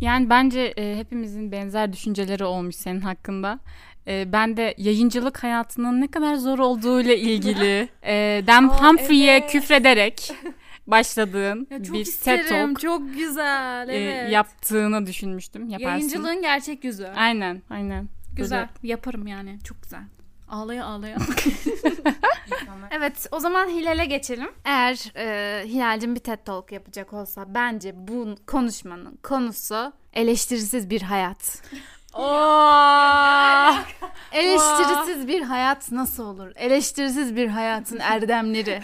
Yani 0.00 0.30
bence 0.30 0.60
e, 0.60 0.96
hepimizin 0.96 1.52
benzer 1.52 1.92
düşünceleri 1.92 2.44
olmuş 2.44 2.76
senin 2.76 3.00
hakkında. 3.00 3.60
E, 4.06 4.32
ben 4.32 4.56
de 4.56 4.74
yayıncılık 4.78 5.42
hayatının 5.42 6.00
ne 6.00 6.06
kadar 6.08 6.34
zor 6.34 6.58
olduğuyla 6.58 7.14
ilgili 7.14 7.88
e, 8.04 8.42
Dan 8.46 8.68
Aa, 8.68 8.82
Humphrey'e 8.88 9.36
evet. 9.36 9.50
küfrederek 9.50 10.32
başladığın 10.86 11.66
Ya 11.70 11.82
çok 11.82 11.96
bir 11.96 12.04
TED 12.04 12.06
isterim. 12.06 12.74
Talk 12.74 12.80
Çok 12.80 13.14
güzel. 13.14 13.88
e, 13.88 13.92
Evet. 13.94 14.32
yaptığını 14.32 15.06
düşünmüştüm. 15.06 15.68
Yaparsın. 15.68 15.90
Yayıncılığın 15.90 16.42
gerçek 16.42 16.84
yüzü. 16.84 17.06
Aynen, 17.16 17.62
aynen. 17.70 18.08
Güzel. 18.36 18.68
Yaparım 18.82 19.26
yani. 19.26 19.58
Çok 19.64 19.82
güzel. 19.82 20.02
Ağlaya 20.48 20.84
ağlaya. 20.84 21.16
evet 22.90 23.26
o 23.30 23.40
zaman 23.40 23.68
Hilal'e 23.68 24.04
geçelim. 24.04 24.48
Eğer 24.64 25.12
e, 25.16 25.64
Hilal'cim 25.68 26.14
bir 26.14 26.20
TED 26.20 26.38
Talk 26.44 26.72
yapacak 26.72 27.12
olsa 27.12 27.54
bence 27.54 27.94
bu 27.96 28.34
konuşmanın 28.46 29.18
konusu 29.22 29.92
eleştirisiz 30.12 30.90
bir 30.90 31.02
hayat. 31.02 31.62
Oo! 32.14 33.74
Eleştirisiz 34.32 35.28
bir 35.28 35.42
hayat 35.42 35.92
nasıl 35.92 36.24
olur? 36.24 36.52
Eleştirisiz 36.56 37.36
bir 37.36 37.48
hayatın 37.48 37.98
erdemleri. 38.00 38.82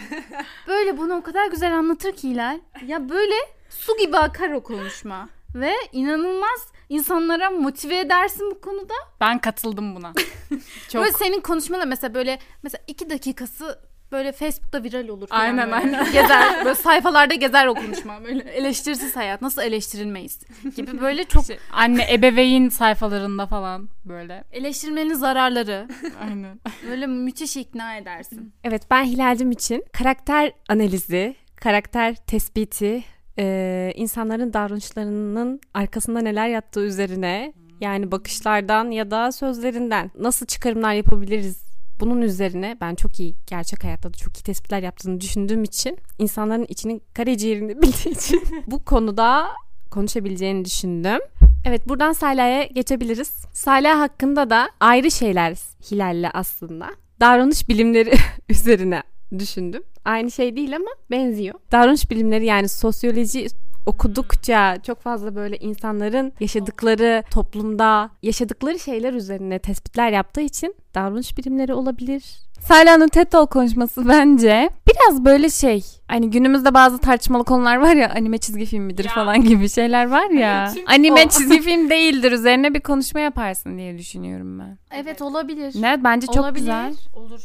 Böyle 0.67 0.97
bunu 0.97 1.15
o 1.15 1.21
kadar 1.21 1.47
güzel 1.47 1.77
anlatır 1.77 2.11
ki 2.11 2.29
Hilal. 2.29 2.59
Ya 2.85 3.09
böyle 3.09 3.35
su 3.69 3.97
gibi 3.97 4.17
akar 4.17 4.49
o 4.51 4.63
konuşma. 4.63 5.29
Ve 5.55 5.73
inanılmaz 5.91 6.67
insanlara 6.89 7.49
motive 7.49 7.99
edersin 7.99 8.51
bu 8.51 8.61
konuda. 8.61 8.93
Ben 9.21 9.39
katıldım 9.39 9.95
buna. 9.95 10.13
Çok 10.89 11.01
Böyle 11.01 11.11
senin 11.11 11.41
konuşmada 11.41 11.85
mesela 11.85 12.13
böyle 12.13 12.39
mesela 12.63 12.83
iki 12.87 13.09
dakikası 13.09 13.79
böyle 14.11 14.31
Facebook'ta 14.31 14.83
viral 14.83 15.07
olur 15.07 15.27
falan 15.27 15.39
Aynen, 15.41 15.71
böyle. 15.71 15.75
aynen. 15.75 16.05
Gezer 16.11 16.55
böyle 16.65 16.75
sayfalarda 16.75 17.33
gezer 17.33 17.65
o 17.67 17.73
konuşma. 17.75 18.23
Böyle 18.23 18.43
eleştirisiz 18.43 19.15
hayat 19.15 19.41
nasıl 19.41 19.61
eleştirilmeyiz 19.61 20.39
gibi 20.75 21.01
böyle 21.01 21.23
çok 21.23 21.45
Şey, 21.45 21.57
anne 21.73 22.13
ebeveyn 22.13 22.69
sayfalarında 22.69 23.45
falan 23.47 23.89
böyle. 24.05 24.43
eleştirmenin 24.51 25.13
zararları 25.13 25.87
Aynen. 26.21 26.59
böyle 26.89 27.07
müthiş 27.07 27.57
ikna 27.57 27.97
edersin. 27.97 28.53
Evet 28.63 28.81
ben 28.91 29.03
Hilal'cim 29.05 29.51
için 29.51 29.83
karakter 29.93 30.51
analizi, 30.69 31.35
karakter 31.55 32.15
tespiti, 32.15 33.03
e, 33.39 33.91
insanların 33.95 34.53
davranışlarının 34.53 35.61
arkasında 35.73 36.19
neler 36.21 36.47
yattığı 36.47 36.85
üzerine 36.85 37.53
yani 37.81 38.11
bakışlardan 38.11 38.91
ya 38.91 39.11
da 39.11 39.31
sözlerinden 39.31 40.11
nasıl 40.19 40.45
çıkarımlar 40.45 40.93
yapabiliriz 40.93 41.66
bunun 41.99 42.21
üzerine 42.21 42.77
ben 42.81 42.95
çok 42.95 43.19
iyi 43.19 43.35
gerçek 43.47 43.83
hayatta 43.83 44.13
da 44.13 44.17
çok 44.17 44.37
iyi 44.37 44.43
tespitler 44.43 44.83
yaptığını 44.83 45.21
düşündüğüm 45.21 45.63
için 45.63 45.97
insanların 46.19 46.65
içinin 46.69 47.01
karaciğerini 47.13 47.77
bildiği 47.81 48.09
için 48.15 48.43
bu 48.67 48.85
konuda 48.85 49.47
konuşabileceğini 49.91 50.65
düşündüm. 50.65 51.19
Evet 51.65 51.89
buradan 51.89 52.13
Salih'e 52.13 52.69
geçebiliriz. 52.73 53.31
Salih 53.53 53.89
hakkında 53.89 54.49
da 54.49 54.69
ayrı 54.79 55.11
şeyler 55.11 55.57
Hilal'le 55.91 56.29
aslında. 56.33 56.89
Davranış 57.19 57.69
bilimleri 57.69 58.13
üzerine 58.49 59.03
düşündüm. 59.39 59.83
Aynı 60.05 60.31
şey 60.31 60.55
değil 60.55 60.75
ama 60.75 60.89
benziyor. 61.11 61.59
Davranış 61.71 62.11
bilimleri 62.11 62.45
yani 62.45 62.69
sosyoloji 62.69 63.47
okudukça 63.87 64.77
çok 64.83 65.01
fazla 65.01 65.35
böyle 65.35 65.57
insanların 65.57 66.33
yaşadıkları 66.39 67.23
toplumda 67.31 68.09
yaşadıkları 68.23 68.79
şeyler 68.79 69.13
üzerine 69.13 69.59
tespitler 69.59 70.09
yaptığı 70.11 70.41
için 70.41 70.75
davranış 70.95 71.37
bilimleri 71.37 71.73
olabilir. 71.73 72.23
Salih'in 72.67 73.07
TED 73.07 73.27
Talk 73.31 73.51
konuşması 73.51 74.07
bence 74.07 74.69
biraz 74.87 75.25
böyle 75.25 75.49
şey 75.49 75.83
hani 76.07 76.29
günümüzde 76.29 76.73
bazı 76.73 76.97
tartışmalı 76.97 77.43
konular 77.43 77.77
var 77.77 77.93
ya 77.95 78.09
anime 78.15 78.37
çizgi 78.37 78.65
film 78.65 78.83
midir 78.83 79.05
Ya. 79.05 79.13
falan 79.13 79.43
gibi 79.43 79.69
şeyler 79.69 80.07
var 80.11 80.29
ya. 80.29 80.71
çünkü 80.73 80.91
anime 80.91 81.25
o. 81.25 81.29
çizgi 81.29 81.61
film 81.61 81.89
değildir 81.89 82.31
üzerine 82.31 82.73
bir 82.73 82.79
konuşma 82.81 83.19
yaparsın 83.19 83.77
diye 83.77 83.97
düşünüyorum 83.97 84.59
ben. 84.59 84.77
Evet 84.91 85.21
olabilir. 85.21 85.73
Ne 85.81 86.03
bence 86.03 86.27
çok 86.27 86.37
Olabilir. 86.37 86.59
güzel. 86.59 86.95
Olur. 87.15 87.41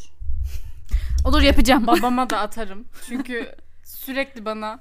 Olur 1.25 1.43
yapacağım. 1.43 1.87
Babama 1.87 2.31
da 2.31 2.39
atarım. 2.39 2.85
Çünkü 3.09 3.47
sürekli 3.85 4.45
bana 4.45 4.81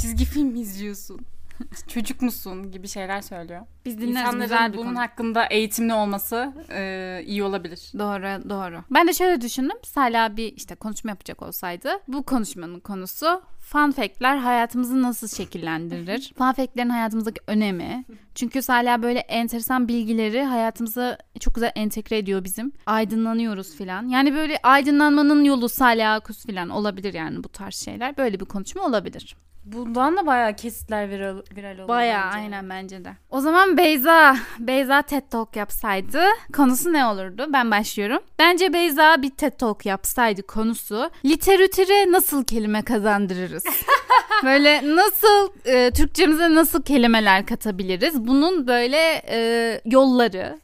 çizgi 0.00 0.24
film 0.24 0.48
mi 0.48 0.60
izliyorsun? 0.60 1.20
Çocuk 1.88 2.22
musun 2.22 2.70
gibi 2.70 2.88
şeyler 2.88 3.20
söylüyor. 3.20 3.60
Biz 3.84 3.98
dinleriz 4.00 4.32
güzel 4.32 4.44
İnsanların 4.44 4.72
bir 4.72 4.78
bunun 4.78 4.88
konu. 4.88 4.98
hakkında 4.98 5.46
eğitimli 5.46 5.94
olması 5.94 6.52
e, 6.70 7.22
iyi 7.26 7.42
olabilir. 7.44 7.90
Doğru 7.98 8.50
doğru. 8.50 8.82
Ben 8.90 9.08
de 9.08 9.12
şöyle 9.12 9.40
düşündüm. 9.40 9.76
Salih 9.82 10.36
bir 10.36 10.52
işte 10.56 10.74
konuşma 10.74 11.10
yapacak 11.10 11.42
olsaydı 11.42 11.88
bu 12.08 12.22
konuşmanın 12.22 12.80
konusu 12.80 13.42
fun 13.60 13.90
fact'ler 13.90 14.36
hayatımızı 14.36 15.02
nasıl 15.02 15.28
şekillendirir? 15.28 16.32
fun 16.38 16.52
fact'lerin 16.52 16.88
hayatımızdaki 16.90 17.40
önemi. 17.46 18.04
Çünkü 18.34 18.62
Salih 18.62 19.02
böyle 19.02 19.18
enteresan 19.18 19.88
bilgileri 19.88 20.42
hayatımıza 20.42 21.18
çok 21.40 21.54
güzel 21.54 21.72
entegre 21.74 22.18
ediyor 22.18 22.44
bizim. 22.44 22.72
Aydınlanıyoruz 22.86 23.76
filan. 23.76 24.08
Yani 24.08 24.34
böyle 24.34 24.58
aydınlanmanın 24.62 25.44
yolu 25.44 25.68
Salih 25.68 26.12
Akus 26.12 26.46
filan 26.46 26.68
olabilir 26.68 27.14
yani 27.14 27.44
bu 27.44 27.48
tarz 27.48 27.74
şeyler. 27.74 28.16
Böyle 28.16 28.40
bir 28.40 28.44
konuşma 28.44 28.82
olabilir. 28.82 29.36
Bundan 29.64 30.16
da 30.16 30.26
bayağı 30.26 30.56
kesitler 30.56 31.10
viral, 31.10 31.42
viral 31.56 31.72
oluyor. 31.74 31.88
Bayağı 31.88 32.26
bence. 32.26 32.36
aynen 32.36 32.70
bence 32.70 33.04
de. 33.04 33.12
O 33.30 33.40
zaman 33.40 33.76
Beyza, 33.76 34.36
Beyza 34.58 35.02
TED 35.02 35.22
Talk 35.30 35.56
yapsaydı 35.56 36.22
konusu 36.56 36.92
ne 36.92 37.06
olurdu? 37.06 37.46
Ben 37.48 37.70
başlıyorum. 37.70 38.18
Bence 38.38 38.72
Beyza 38.72 39.22
bir 39.22 39.30
TED 39.30 39.52
Talk 39.58 39.86
yapsaydı 39.86 40.42
konusu 40.42 41.10
literatüre 41.24 42.12
nasıl 42.12 42.44
kelime 42.44 42.82
kazandırırız? 42.82 43.64
böyle 44.44 44.96
nasıl 44.96 45.48
e, 45.64 45.90
Türkçemize 45.90 46.54
nasıl 46.54 46.82
kelimeler 46.82 47.46
katabiliriz? 47.46 48.26
Bunun 48.26 48.66
böyle 48.66 49.22
e, 49.28 49.80
yolları 49.84 50.58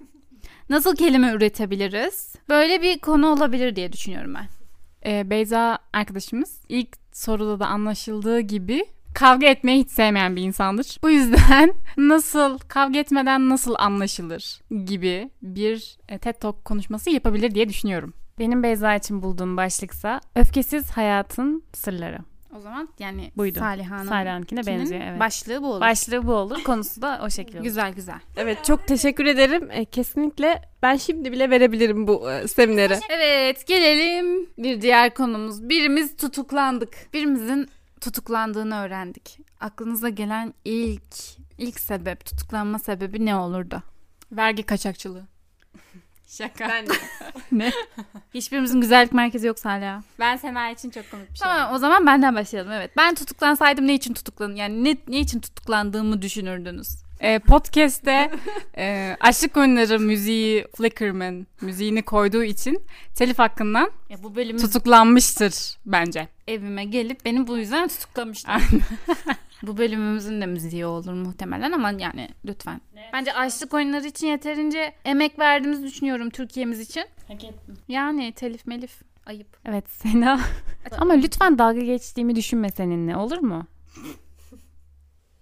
nasıl 0.71 0.97
kelime 0.97 1.33
üretebiliriz? 1.33 2.35
Böyle 2.49 2.83
bir 2.83 2.99
konu 2.99 3.27
olabilir 3.29 3.77
diye 3.77 3.93
düşünüyorum 3.93 4.35
ben. 4.35 4.47
Ee, 5.07 5.31
Beyza 5.31 5.79
arkadaşımız 5.93 6.61
ilk 6.69 7.08
soruda 7.19 7.61
da 7.61 7.67
anlaşıldığı 7.67 8.41
gibi 8.41 8.85
kavga 9.15 9.47
etmeyi 9.47 9.81
hiç 9.85 9.91
sevmeyen 9.91 10.37
bir 10.37 10.43
insandır. 10.43 10.99
Bu 11.03 11.11
yüzden 11.11 11.75
nasıl 11.97 12.59
kavga 12.59 12.99
etmeden 12.99 13.49
nasıl 13.49 13.75
anlaşılır 13.79 14.61
gibi 14.85 15.31
bir 15.43 15.99
e, 16.09 16.19
TED 16.19 16.35
Talk 16.35 16.65
konuşması 16.65 17.11
yapabilir 17.11 17.55
diye 17.55 17.69
düşünüyorum. 17.69 18.15
Benim 18.39 18.63
Beyza 18.63 18.95
için 18.95 19.23
bulduğum 19.23 19.57
başlıksa 19.57 20.21
Öfkesiz 20.35 20.91
Hayatın 20.91 21.63
Sırları. 21.73 22.19
O 22.57 22.61
zaman 22.61 22.89
yani 22.99 23.33
Buydu. 23.37 23.59
Saliha'nın 23.59 24.09
Saliha'nkine 24.09 24.67
benziyor 24.67 25.01
evet. 25.01 25.21
başlığı 25.21 25.63
bu 25.63 25.67
olur. 25.73 25.81
Başlığı 25.81 26.27
bu 26.27 26.35
olur. 26.35 26.65
Konusu 26.65 27.03
da 27.03 27.21
o 27.25 27.31
şekilde 27.39 27.57
olur. 27.57 27.65
güzel 27.65 27.93
güzel. 27.93 28.21
Evet 28.37 28.65
çok 28.65 28.87
teşekkür 28.87 29.27
ederim. 29.27 29.69
E, 29.71 29.85
kesinlikle 29.85 30.63
ben 30.83 30.97
şimdi 30.97 31.33
bile 31.33 31.51
verebilirim 31.51 32.09
bu 32.09 32.31
e, 32.31 32.49
semineri. 32.49 32.99
Evet 33.11 33.67
gelelim 33.67 34.51
bir 34.59 34.83
diğer 34.83 35.15
konumuz. 35.15 35.69
Birimiz 35.69 36.17
tutuklandık. 36.17 37.13
Birimizin 37.15 37.69
tutuklandığını 38.01 38.81
öğrendik. 38.81 39.39
Aklınıza 39.61 40.09
gelen 40.09 40.55
ilk 40.65 41.39
ilk 41.59 41.81
sebep, 41.81 42.25
tutuklanma 42.25 42.79
sebebi 42.79 43.27
ne 43.27 43.37
olurdu? 43.37 43.83
Vergi 44.33 44.63
kaçakçılığı. 44.63 45.27
Şaka. 46.29 46.69
Ben, 46.69 46.87
Ne? 47.53 47.73
Hiçbirimizin 48.35 48.81
güzellik 48.81 49.13
merkezi 49.13 49.47
yok 49.47 49.57
hala. 49.65 50.03
ben 50.19 50.37
Sena 50.37 50.71
için 50.71 50.91
çok 50.91 51.11
komik 51.11 51.33
bir 51.33 51.39
şey. 51.39 51.49
Tamam 51.49 51.75
o 51.75 51.79
zaman 51.79 52.07
benden 52.07 52.35
başlayalım. 52.35 52.73
Evet. 52.73 52.91
Ben 52.97 53.15
tutuklansaydım 53.15 53.87
ne 53.87 53.95
için 53.95 54.15
tutuklan 54.15 54.55
yani 54.55 54.85
ne, 54.85 54.97
ne 55.09 55.19
için 55.21 55.41
tutuklandığımı 55.41 56.23
düşünürdünüz? 56.23 56.89
e, 57.21 57.39
podcast'te 57.39 58.31
e, 58.77 59.17
Aşık 59.21 59.57
Oyunları 59.57 60.01
müziği 60.01 60.67
Flickerman 60.77 61.47
müziğini 61.61 62.03
koyduğu 62.03 62.43
için 62.45 62.83
telif 63.15 63.39
hakkından 63.39 63.91
Ya 64.09 64.23
bu 64.23 64.37
bölümü 64.37 64.59
tutuklanmıştır 64.59 65.77
bence. 65.87 66.29
evime 66.49 66.85
gelip 66.85 67.25
beni 67.25 67.47
bu 67.47 67.59
yüzden 67.59 67.89
tutuklamıştı. 67.89 68.51
bu 69.63 69.77
bölümümüzün 69.77 70.41
de 70.41 70.47
müziği 70.47 70.87
olur 70.87 71.13
muhtemelen 71.13 71.73
ama 71.73 71.91
yani 71.91 72.29
lütfen. 72.45 72.81
Bence 73.13 73.33
açlık 73.35 73.75
oyunları 73.75 74.07
için 74.07 74.27
yeterince 74.27 74.95
emek 75.05 75.39
verdiğimizi 75.39 75.83
düşünüyorum 75.83 76.31
Türkiye'miz 76.31 76.81
için. 76.81 77.05
Hak 77.29 77.45
ettim. 77.45 77.79
Yani 77.89 78.33
telif 78.33 78.67
melif. 78.67 79.01
Ayıp. 79.27 79.57
Evet 79.65 79.91
Sena. 79.91 80.41
Ama 80.99 81.15
lütfen 81.15 81.59
dalga 81.59 81.81
geçtiğimi 81.81 82.37
düşünme 82.37 82.71
seninle 82.71 83.17
olur 83.17 83.39
mu? 83.39 83.67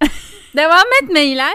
Devam 0.57 0.87
etme 1.03 1.21
Hilal. 1.31 1.55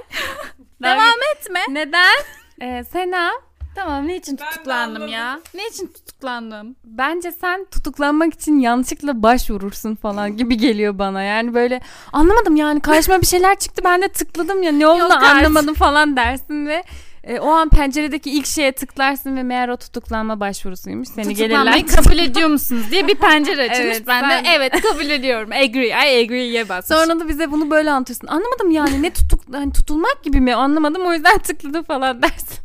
Devam 0.84 1.20
etme. 1.36 1.60
Neden? 1.70 2.18
Ee, 2.62 2.84
Sena 2.84 3.32
Tamam 3.76 4.08
ne 4.08 4.16
için 4.16 4.36
tutuklandım 4.36 5.08
ya? 5.08 5.40
Ne 5.54 5.68
için 5.68 5.88
tutuklandım? 5.88 6.76
bence 6.84 7.32
sen 7.32 7.66
tutuklanmak 7.66 8.34
için 8.34 8.60
yanlışlıkla 8.60 9.24
başvurursun 9.24 9.96
falan 9.96 10.38
gibi 10.38 10.58
geliyor 10.58 11.00
bana. 11.00 11.22
Yani 11.24 11.54
böyle 11.54 11.82
anlamadım 12.14 12.56
yani 12.56 12.80
karşıma 12.80 13.22
bir 13.22 13.28
şeyler 13.28 13.56
çıktı 13.60 13.82
ben 13.86 14.02
de 14.02 14.08
tıkladım 14.08 14.64
ya 14.64 14.72
ne 14.72 14.84
Yok 14.84 15.02
artık. 15.12 15.24
anlamadım 15.24 15.74
falan 15.74 16.16
dersin 16.18 16.66
ve 16.68 16.84
e, 17.24 17.40
o 17.40 17.50
an 17.50 17.70
penceredeki 17.70 18.32
ilk 18.32 18.46
şeye 18.46 18.72
tıklarsın 18.72 19.36
ve 19.36 19.44
meğer 19.44 19.70
o 19.70 19.78
tutuklanma 19.78 20.40
başvurusuymuş. 20.40 21.08
Seni 21.08 21.36
Tutuklanmayı 21.36 21.86
gelirler. 21.86 22.04
kabul 22.04 22.18
ediyor 22.20 22.50
musunuz 22.50 22.84
diye 22.92 23.08
bir 23.08 23.16
pencere 23.16 23.62
açılmış. 23.72 23.96
Evet, 23.96 24.08
ben 24.08 24.22
sen- 24.22 24.46
de 24.46 24.50
evet 24.56 24.82
kabul 24.82 25.10
ediyorum. 25.10 25.50
Agree. 25.52 25.88
I 25.88 26.24
agree'ye 26.24 26.70
basmış. 26.70 26.98
Sonra 27.00 27.20
da 27.20 27.28
bize 27.28 27.52
bunu 27.52 27.72
böyle 27.72 27.92
anlatıyorsun. 27.92 28.28
Anlamadım 28.28 28.72
yani 28.72 29.02
ne 29.02 29.14
tutuk 29.14 29.40
hani 29.54 29.74
tutulmak 29.74 30.24
gibi 30.24 30.42
mi 30.42 30.56
anlamadım 30.56 31.06
o 31.06 31.14
yüzden 31.14 31.38
tıkladım 31.44 31.84
falan 31.84 32.22
dersin. 32.22 32.61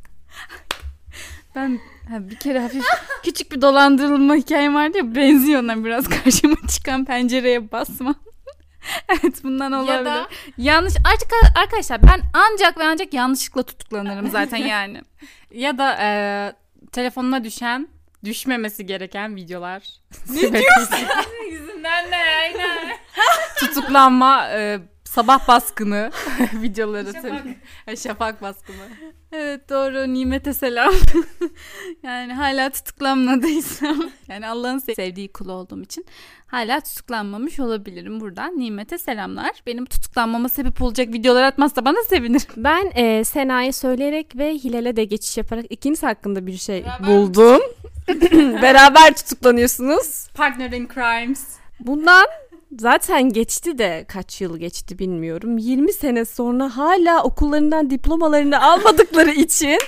Ben 1.56 1.80
ha, 2.08 2.28
bir 2.30 2.36
kere 2.36 2.60
hafif 2.60 2.84
küçük 3.22 3.52
bir 3.52 3.60
dolandırılma 3.60 4.34
hikayem 4.34 4.74
vardı 4.74 4.98
ya 4.98 5.14
benziyor 5.14 5.62
ona 5.62 5.84
biraz 5.84 6.08
karşıma 6.24 6.56
çıkan 6.68 7.04
pencereye 7.04 7.72
basma. 7.72 8.14
evet 9.08 9.44
bundan 9.44 9.72
olabilir. 9.72 10.04
da- 10.04 10.28
Yanlış 10.58 10.94
artık 11.12 11.30
arkadaşlar 11.56 12.02
ben 12.02 12.20
ancak 12.34 12.78
ve 12.78 12.84
ancak 12.84 13.14
yanlışlıkla 13.14 13.62
tutuklanırım 13.62 14.30
zaten 14.30 14.56
yani. 14.66 15.02
Ya 15.50 15.78
da 15.78 15.96
e, 16.00 16.08
telefonuna 16.92 17.44
düşen 17.44 17.88
düşmemesi 18.24 18.86
gereken 18.86 19.36
videolar. 19.36 19.82
Ne 20.30 20.40
Yüzünden 21.50 22.10
de 22.10 22.16
aynen. 22.16 22.96
Tutuklanma, 23.58 24.48
e, 24.50 24.80
sabah 25.16 25.48
baskını 25.48 26.10
videoları 26.52 27.12
tabii. 27.12 27.56
E, 27.86 27.96
Şafak 27.96 28.42
baskını. 28.42 28.76
Evet 29.32 29.70
doğru 29.70 30.14
nimete 30.14 30.54
selam. 30.54 30.92
yani 32.02 32.32
hala 32.32 32.70
tutuklanmadıysam 32.70 34.10
yani 34.28 34.48
Allah'ın 34.48 34.78
sev- 34.78 34.94
sevdiği 34.94 35.32
kul 35.32 35.48
olduğum 35.48 35.82
için 35.82 36.06
hala 36.46 36.80
tutuklanmamış 36.80 37.60
olabilirim 37.60 38.20
buradan. 38.20 38.58
Nimete 38.58 38.98
selamlar. 38.98 39.62
Benim 39.66 39.86
tutuklanmama 39.86 40.48
sebep 40.48 40.82
olacak 40.82 41.08
videolar 41.08 41.42
atmazsa 41.42 41.84
bana 41.84 42.02
sevinir. 42.08 42.42
Ben 42.56 42.92
e, 42.94 43.24
Sena'ya 43.24 43.72
söyleyerek 43.72 44.36
ve 44.36 44.54
Hilal'e 44.54 44.96
de 44.96 45.04
geçiş 45.04 45.36
yaparak 45.36 45.64
ikiniz 45.70 46.02
hakkında 46.02 46.46
bir 46.46 46.56
şey 46.56 46.84
buldum. 47.06 47.60
Beraber 48.62 49.16
tutuklanıyorsunuz. 49.16 50.28
Partner 50.34 50.72
in 50.72 50.88
crimes. 50.94 51.56
Bundan 51.80 52.26
zaten 52.78 53.28
geçti 53.32 53.78
de 53.78 54.04
kaç 54.08 54.40
yıl 54.40 54.58
geçti 54.58 54.98
bilmiyorum. 54.98 55.58
20 55.58 55.92
sene 55.92 56.24
sonra 56.24 56.76
hala 56.76 57.22
okullarından 57.22 57.90
diplomalarını 57.90 58.62
almadıkları 58.62 59.30
için 59.30 59.78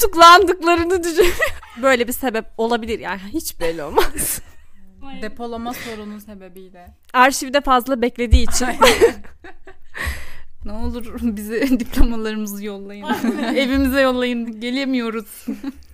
tutuklandıklarını 0.00 1.04
düşünüyorum. 1.04 1.38
Böyle 1.82 2.08
bir 2.08 2.12
sebep 2.12 2.44
olabilir 2.58 2.98
yani 2.98 3.20
hiç 3.32 3.60
belli 3.60 3.82
olmaz. 3.82 4.40
Depolama 5.22 5.74
sorunu 5.74 6.20
sebebiyle. 6.20 6.86
Arşivde 7.12 7.60
fazla 7.60 8.02
beklediği 8.02 8.42
için. 8.50 8.68
Ne 10.64 10.72
olur 10.72 11.14
bize 11.22 11.60
diplomalarımızı 11.80 12.64
yollayın. 12.64 13.06
Evimize 13.56 14.00
yollayın. 14.00 14.60
Gelemiyoruz. 14.60 15.46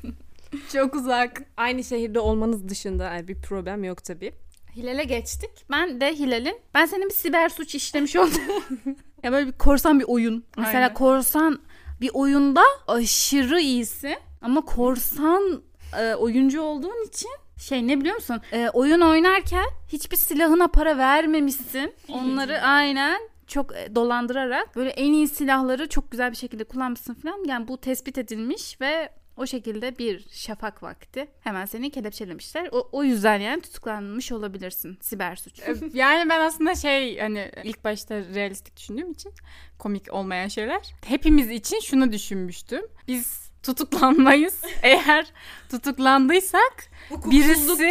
Çok 0.72 0.94
uzak. 0.94 1.42
Aynı 1.56 1.84
şehirde 1.84 2.20
olmanız 2.20 2.68
dışında 2.68 3.28
bir 3.28 3.42
problem 3.42 3.84
yok 3.84 4.04
tabii. 4.04 4.32
Hilal'e 4.76 5.04
geçtik. 5.04 5.50
Ben 5.70 6.00
de 6.00 6.14
Hilal'in 6.14 6.58
ben 6.74 6.86
senin 6.86 7.08
bir 7.08 7.14
siber 7.14 7.48
suç 7.48 7.74
işlemiş 7.74 8.16
oldum. 8.16 8.40
ya 9.22 9.32
böyle 9.32 9.46
bir 9.46 9.52
korsan 9.52 10.00
bir 10.00 10.04
oyun. 10.08 10.44
Mesela 10.56 10.84
Aynen. 10.84 10.94
korsan 10.94 11.60
bir 12.00 12.10
oyunda 12.14 12.62
aşırı 12.88 13.60
iyisi 13.60 14.18
ama 14.42 14.60
korsan 14.60 15.62
e, 16.00 16.14
oyuncu 16.14 16.62
olduğun 16.62 17.06
için 17.08 17.30
şey 17.58 17.86
ne 17.88 18.00
biliyor 18.00 18.14
musun? 18.14 18.40
E, 18.52 18.68
oyun 18.72 19.00
oynarken 19.00 19.64
hiçbir 19.88 20.16
silahına 20.16 20.68
para 20.68 20.98
vermemişsin. 20.98 21.94
Onları 22.08 22.60
aynen 22.60 23.20
çok 23.46 23.76
e, 23.76 23.94
dolandırarak 23.94 24.76
böyle 24.76 24.90
en 24.90 25.12
iyi 25.12 25.28
silahları 25.28 25.88
çok 25.88 26.10
güzel 26.10 26.30
bir 26.30 26.36
şekilde 26.36 26.64
kullanmışsın 26.64 27.14
falan. 27.14 27.44
Yani 27.46 27.68
bu 27.68 27.80
tespit 27.80 28.18
edilmiş 28.18 28.80
ve 28.80 29.10
o 29.40 29.46
şekilde 29.46 29.98
bir 29.98 30.26
şafak 30.32 30.82
vakti 30.82 31.28
hemen 31.40 31.64
seni 31.66 31.90
kelepçelemişler. 31.90 32.68
O, 32.72 32.88
o 32.92 33.04
yüzden 33.04 33.40
yani 33.40 33.60
tutuklanmış 33.62 34.32
olabilirsin 34.32 34.98
siber 35.00 35.36
suç. 35.36 35.60
Yani 35.94 36.30
ben 36.30 36.40
aslında 36.40 36.74
şey 36.74 37.18
hani 37.18 37.50
ilk 37.64 37.84
başta 37.84 38.14
realistik 38.34 38.76
düşündüğüm 38.76 39.10
için 39.12 39.32
komik 39.78 40.12
olmayan 40.14 40.48
şeyler. 40.48 40.94
Hepimiz 41.06 41.50
için 41.50 41.80
şunu 41.80 42.12
düşünmüştüm. 42.12 42.82
Biz 43.08 43.50
tutuklanmayız. 43.62 44.60
Eğer 44.82 45.32
tutuklandıysak 45.70 46.86
birisi 47.10 47.90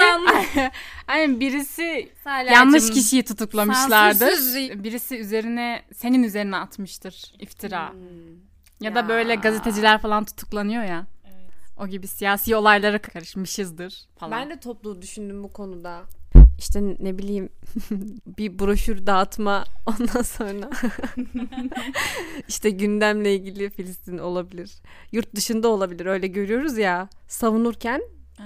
aynen 1.07 1.39
birisi 1.39 2.09
yanlış 2.51 2.89
kişiyi 2.91 3.23
tutuklamışlardır. 3.23 4.25
sansürsüz- 4.31 4.83
Birisi 4.83 5.17
üzerine 5.17 5.83
senin 5.93 6.23
üzerine 6.23 6.55
atmıştır 6.57 7.33
iftira. 7.39 7.93
Hmm. 7.93 7.99
Ya 8.81 8.95
da 8.95 8.99
Ya. 8.99 9.09
böyle 9.09 9.35
gazeteciler 9.35 10.01
falan 10.01 10.25
tutuklanıyor 10.25 10.83
ya. 10.83 11.07
O 11.79 11.87
gibi 11.87 12.07
siyasi 12.07 12.55
olaylara 12.55 13.01
karışmışızdır 13.01 14.05
falan. 14.17 14.31
Ben 14.41 14.49
de 14.49 14.59
toplu 14.59 15.01
düşündüm 15.01 15.43
bu 15.43 15.53
konuda. 15.53 16.01
İşte 16.57 16.95
ne 16.99 17.17
bileyim 17.17 17.49
bir 18.37 18.59
broşür 18.59 19.07
dağıtma 19.07 19.63
ondan 19.85 20.21
sonra 20.21 20.69
işte 22.47 22.69
gündemle 22.69 23.35
ilgili 23.35 23.69
Filistin 23.69 24.17
olabilir. 24.17 24.71
Yurt 25.11 25.35
dışında 25.35 25.67
olabilir 25.67 26.05
öyle 26.05 26.27
görüyoruz 26.27 26.77
ya 26.77 27.09
savunurken 27.27 28.01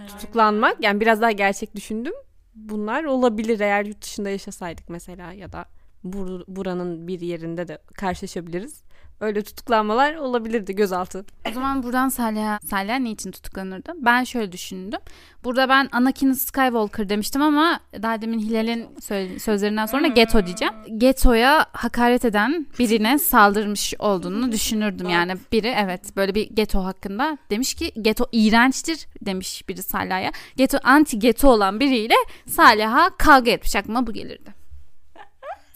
tutuklanmak 0.07 0.83
yani 0.83 1.01
biraz 1.01 1.21
daha 1.21 1.31
gerçek 1.31 1.75
düşündüm. 1.75 2.13
Bunlar 2.55 3.03
olabilir 3.03 3.59
eğer 3.59 3.85
yurt 3.85 4.01
dışında 4.01 4.29
yaşasaydık 4.29 4.89
mesela 4.89 5.33
ya 5.33 5.51
da 5.51 5.65
bur- 6.05 6.43
buranın 6.47 7.07
bir 7.07 7.21
yerinde 7.21 7.67
de 7.67 7.77
karşılaşabiliriz. 7.93 8.83
Öyle 9.23 9.41
tutuklanmalar 9.41 10.15
olabilirdi 10.15 10.75
gözaltı. 10.75 11.25
O 11.49 11.53
zaman 11.53 11.83
buradan 11.83 12.09
Salih'a, 12.09 12.59
Salih 12.69 12.99
ne 12.99 13.11
için 13.11 13.31
tutuklanırdı? 13.31 13.91
Ben 13.95 14.23
şöyle 14.23 14.51
düşündüm. 14.51 14.99
Burada 15.43 15.69
ben 15.69 15.89
Anakin 15.91 16.33
Skywalker 16.33 17.09
demiştim 17.09 17.41
ama 17.41 17.79
daha 18.01 18.21
demin 18.21 18.39
Hilal'in 18.39 18.99
sözlerinden 19.39 19.85
sonra 19.85 20.07
Geto 20.07 20.45
diyeceğim. 20.45 20.73
Geto'ya 20.97 21.65
hakaret 21.73 22.25
eden 22.25 22.67
birine 22.79 23.19
saldırmış 23.19 23.93
olduğunu 23.99 24.51
düşünürdüm. 24.51 25.09
Yani 25.09 25.33
biri 25.51 25.73
evet 25.77 26.15
böyle 26.15 26.35
bir 26.35 26.49
Geto 26.49 26.83
hakkında 26.83 27.37
demiş 27.49 27.73
ki 27.73 27.91
Geto 28.01 28.25
iğrençtir 28.31 29.07
demiş 29.21 29.69
biri 29.69 29.83
Salih'a. 29.83 30.31
Geto 30.55 30.77
anti 30.83 31.19
Geto 31.19 31.49
olan 31.49 31.79
biriyle 31.79 32.15
Salih'a 32.47 33.09
kavga 33.17 33.51
etmiş 33.51 33.75
aklıma 33.75 34.07
bu 34.07 34.13
gelirdi. 34.13 34.62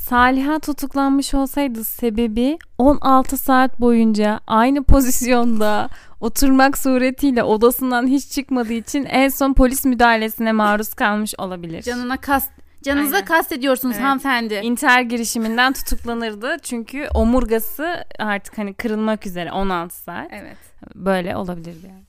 Saliha 0.10 0.60
tutuklanmış 0.60 1.34
olsaydı 1.34 1.84
sebebi 1.84 2.58
16 2.78 3.38
saat 3.38 3.80
boyunca 3.80 4.40
aynı 4.48 4.84
pozisyonda 4.84 5.90
oturmak 6.22 6.78
suretiyle 6.78 7.44
odasından 7.44 8.08
hiç 8.08 8.30
çıkmadığı 8.30 8.74
için 8.74 9.06
en 9.06 9.30
son 9.30 9.54
polis 9.54 9.86
müdahalesine 9.86 10.52
maruz 10.52 10.94
kalmış 10.94 11.34
olabilir. 11.38 11.82
Canına 11.82 12.18
kast 12.18 12.52
Canınıza 12.84 13.16
Aynen. 13.16 13.26
kast 13.28 13.52
ediyorsunuz 13.52 13.96
Evet. 13.96 14.06
hanımefendi. 14.06 14.54
İntihar 14.64 15.02
girişiminden 15.02 15.74
tutuklanırdı 15.74 16.58
çünkü 16.64 17.08
omurgası 17.14 18.06
artık 18.20 18.58
hani 18.58 18.74
kırılmak 18.74 19.26
üzere 19.26 19.52
16 19.52 19.96
saat. 19.96 20.28
Evet. 20.32 20.58
Böyle 20.96 21.36
olabilirdi 21.36 21.88
yani. 21.88 22.04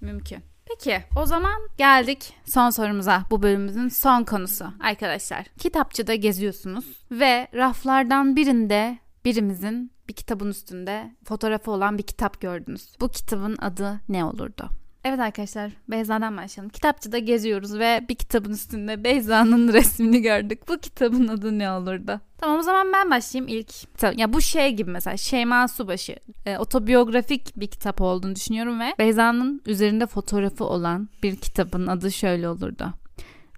Mümkün. 0.00 0.53
Peki 0.66 1.04
o 1.16 1.26
zaman 1.26 1.68
geldik 1.76 2.34
son 2.46 2.70
sorumuza 2.70 3.24
bu 3.30 3.42
bölümümüzün 3.42 3.88
son 3.88 4.24
konusu 4.24 4.66
arkadaşlar. 4.80 5.46
Kitapçıda 5.58 6.14
geziyorsunuz 6.14 6.84
ve 7.10 7.48
raflardan 7.54 8.36
birinde 8.36 8.98
birimizin 9.24 9.92
bir 10.08 10.14
kitabın 10.14 10.50
üstünde 10.50 11.14
fotoğrafı 11.24 11.70
olan 11.70 11.98
bir 11.98 12.02
kitap 12.02 12.40
gördünüz. 12.40 12.96
Bu 13.00 13.08
kitabın 13.08 13.56
adı 13.56 14.00
ne 14.08 14.24
olurdu? 14.24 14.70
Evet 15.04 15.20
arkadaşlar 15.20 15.70
Beyza'dan 15.88 16.36
başlayalım. 16.36 16.70
Kitapçıda 16.70 17.18
geziyoruz 17.18 17.78
ve 17.78 18.04
bir 18.08 18.14
kitabın 18.14 18.52
üstünde 18.52 19.04
Beyza'nın 19.04 19.72
resmini 19.72 20.22
gördük. 20.22 20.68
Bu 20.68 20.78
kitabın 20.78 21.28
adı 21.28 21.58
ne 21.58 21.70
olurdu? 21.70 22.20
Tamam 22.38 22.58
o 22.58 22.62
zaman 22.62 22.92
ben 22.92 23.10
başlayayım 23.10 23.48
ilk. 23.58 23.72
Ya 24.18 24.32
bu 24.32 24.40
şey 24.40 24.72
gibi 24.72 24.90
mesela 24.90 25.16
Şeyma 25.16 25.68
Subaşı. 25.68 26.16
E, 26.46 26.58
otobiyografik 26.58 27.60
bir 27.60 27.66
kitap 27.66 28.00
olduğunu 28.00 28.34
düşünüyorum 28.34 28.80
ve 28.80 28.94
Beyza'nın 28.98 29.62
üzerinde 29.66 30.06
fotoğrafı 30.06 30.64
olan 30.64 31.08
bir 31.22 31.36
kitabın 31.36 31.86
adı 31.86 32.12
şöyle 32.12 32.48
olurdu. 32.48 32.94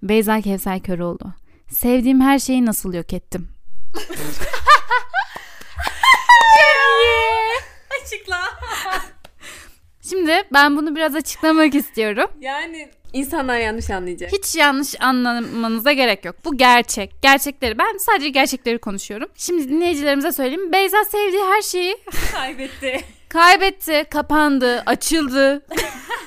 Beyza 0.03 0.41
Kevser 0.41 0.79
Köroğlu. 0.79 1.33
Sevdiğim 1.69 2.21
her 2.21 2.39
şeyi 2.39 2.65
nasıl 2.65 2.93
yok 2.93 3.13
ettim? 3.13 3.47
Açıkla. 8.03 8.36
Şimdi 10.09 10.43
ben 10.53 10.77
bunu 10.77 10.95
biraz 10.95 11.15
açıklamak 11.15 11.75
istiyorum. 11.75 12.29
Yani 12.39 12.89
İnsanlar 13.13 13.57
yanlış 13.57 13.89
anlayacak. 13.89 14.31
Hiç 14.31 14.55
yanlış 14.55 15.01
anlamanıza 15.01 15.93
gerek 15.93 16.25
yok. 16.25 16.35
Bu 16.45 16.57
gerçek. 16.57 17.21
Gerçekleri. 17.21 17.77
Ben 17.77 17.97
sadece 17.97 18.29
gerçekleri 18.29 18.77
konuşuyorum. 18.77 19.29
Şimdi 19.35 19.69
dinleyicilerimize 19.69 20.31
söyleyeyim. 20.31 20.71
Beyza 20.71 21.03
sevdiği 21.03 21.43
her 21.43 21.61
şeyi 21.61 21.97
Kaybetti. 22.31 23.01
kaybetti, 23.29 24.05
kapandı, 24.09 24.83
açıldı. 24.85 25.65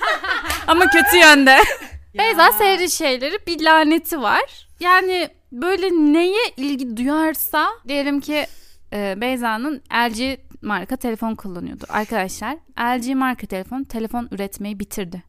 Ama 0.67 0.85
kötü 0.87 1.17
yönde. 1.17 1.57
Beyza 2.19 2.53
sevdiği 2.53 2.91
şeyleri 2.91 3.39
bir 3.47 3.65
laneti 3.65 4.23
var. 4.23 4.69
Yani 4.81 5.29
böyle 5.53 5.91
neye 5.91 6.43
ilgi 6.57 6.97
duyarsa 6.97 7.69
diyelim 7.89 8.21
ki 8.21 8.47
e, 8.93 9.21
Beyza'nın 9.21 9.83
LG 9.93 10.39
marka 10.63 10.97
telefon 10.97 11.35
kullanıyordu. 11.35 11.85
Arkadaşlar 11.89 12.57
LG 12.81 13.15
marka 13.15 13.47
telefon 13.47 13.85
telefon 13.85 14.29
üretmeyi 14.31 14.81
bitirdi. 14.81 15.23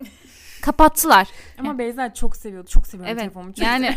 Kapattılar. 0.62 1.28
Ama 1.60 1.78
Beyza 1.78 2.14
çok 2.14 2.36
seviyordu. 2.36 2.70
Çok 2.70 2.88
seviyorum 2.88 3.12
Evet. 3.12 3.22
telefonumu. 3.22 3.54
Çok 3.54 3.66
yani 3.66 3.96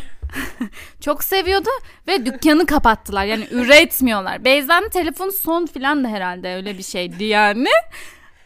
çok 1.01 1.25
seviyordu 1.25 1.68
ve 2.09 2.27
dükkanı 2.27 2.66
kapattılar. 2.66 3.25
Yani 3.25 3.47
üretmiyorlar. 3.51 4.44
Beyza'nın 4.44 4.88
telefonu 4.88 5.33
son 5.33 5.66
filan 5.66 6.05
da 6.05 6.09
herhalde 6.09 6.55
öyle 6.55 6.79
bir 6.79 6.83
şeydi 6.83 7.25
yani. 7.25 7.68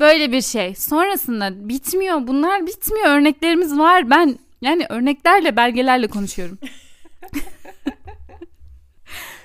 Böyle 0.01 0.33
bir 0.33 0.42
şey. 0.42 0.74
Sonrasında 0.74 1.68
bitmiyor. 1.68 2.27
Bunlar 2.27 2.66
bitmiyor. 2.66 3.07
Örneklerimiz 3.07 3.79
var. 3.79 4.11
Ben 4.11 4.38
yani 4.61 4.87
örneklerle 4.88 5.57
belgelerle 5.57 6.07
konuşuyorum. 6.09 6.59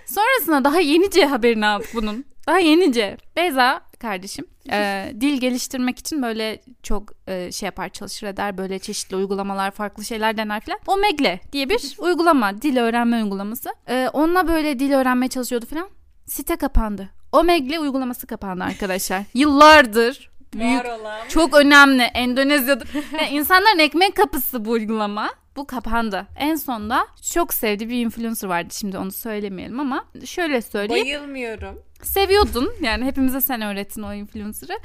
Sonrasında 0.05 0.63
daha 0.63 0.79
yenice 0.79 1.25
haberini 1.25 1.65
aldık 1.65 1.89
bunun. 1.93 2.25
Daha 2.47 2.59
yenice. 2.59 3.17
Beyza 3.35 3.81
kardeşim 3.99 4.45
e, 4.71 5.11
dil 5.21 5.39
geliştirmek 5.39 5.99
için 5.99 6.21
böyle 6.21 6.61
çok 6.83 7.11
e, 7.27 7.51
şey 7.51 7.65
yapar 7.67 7.89
çalışır 7.89 8.27
eder 8.27 8.57
böyle 8.57 8.79
çeşitli 8.79 9.15
uygulamalar 9.15 9.71
farklı 9.71 10.05
şeyler 10.05 10.37
dener 10.37 10.61
falan. 10.61 10.79
Omegle 10.87 11.39
diye 11.51 11.69
bir 11.69 11.95
uygulama 11.97 12.61
dil 12.61 12.77
öğrenme 12.77 13.23
uygulaması. 13.23 13.69
E, 13.89 14.09
onunla 14.13 14.47
böyle 14.47 14.79
dil 14.79 14.93
öğrenmeye 14.93 15.29
çalışıyordu 15.29 15.65
falan. 15.65 15.89
Site 16.25 16.55
kapandı. 16.55 17.09
Omegle 17.31 17.79
uygulaması 17.79 18.27
kapandı 18.27 18.63
arkadaşlar. 18.63 19.23
Yıllardır 19.33 20.29
büyük 20.53 20.85
olan. 20.85 21.27
çok 21.27 21.57
önemli. 21.57 22.03
Endonezya'da 22.03 22.83
Yani 23.19 23.29
insanların 23.29 23.79
ekmek 23.79 24.15
kapısı 24.15 24.65
bu 24.65 24.71
uygulama. 24.71 25.29
Bu 25.55 25.67
kapandı. 25.67 26.27
En 26.37 26.55
sonda 26.55 27.07
çok 27.33 27.53
sevdiği 27.53 27.89
bir 27.89 28.05
influencer 28.05 28.47
vardı. 28.47 28.73
Şimdi 28.73 28.97
onu 28.97 29.11
söylemeyelim 29.11 29.79
ama 29.79 30.05
şöyle 30.25 30.61
söyleyeyim. 30.61 31.05
Bayılmıyorum. 31.05 31.81
Seviyordun. 32.05 32.73
Yani 32.81 33.05
hepimize 33.05 33.41
sen 33.41 33.61
öğrettin 33.61 34.01
o 34.03 34.13
influencer'ı. 34.13 34.79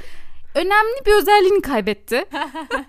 Önemli 0.55 1.07
bir 1.07 1.13
özelliğini 1.13 1.63
kaybetti. 1.63 2.25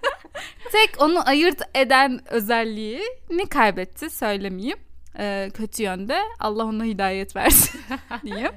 Tek 0.71 1.01
onu 1.01 1.27
ayırt 1.29 1.61
eden 1.75 2.19
özelliğini 2.29 3.45
kaybetti. 3.49 4.09
Söylemeyeyim. 4.09 4.77
Ee, 5.19 5.49
kötü 5.53 5.83
yönde. 5.83 6.19
Allah 6.39 6.65
ona 6.65 6.83
hidayet 6.83 7.35
versin 7.35 7.81
diyeyim. 8.25 8.51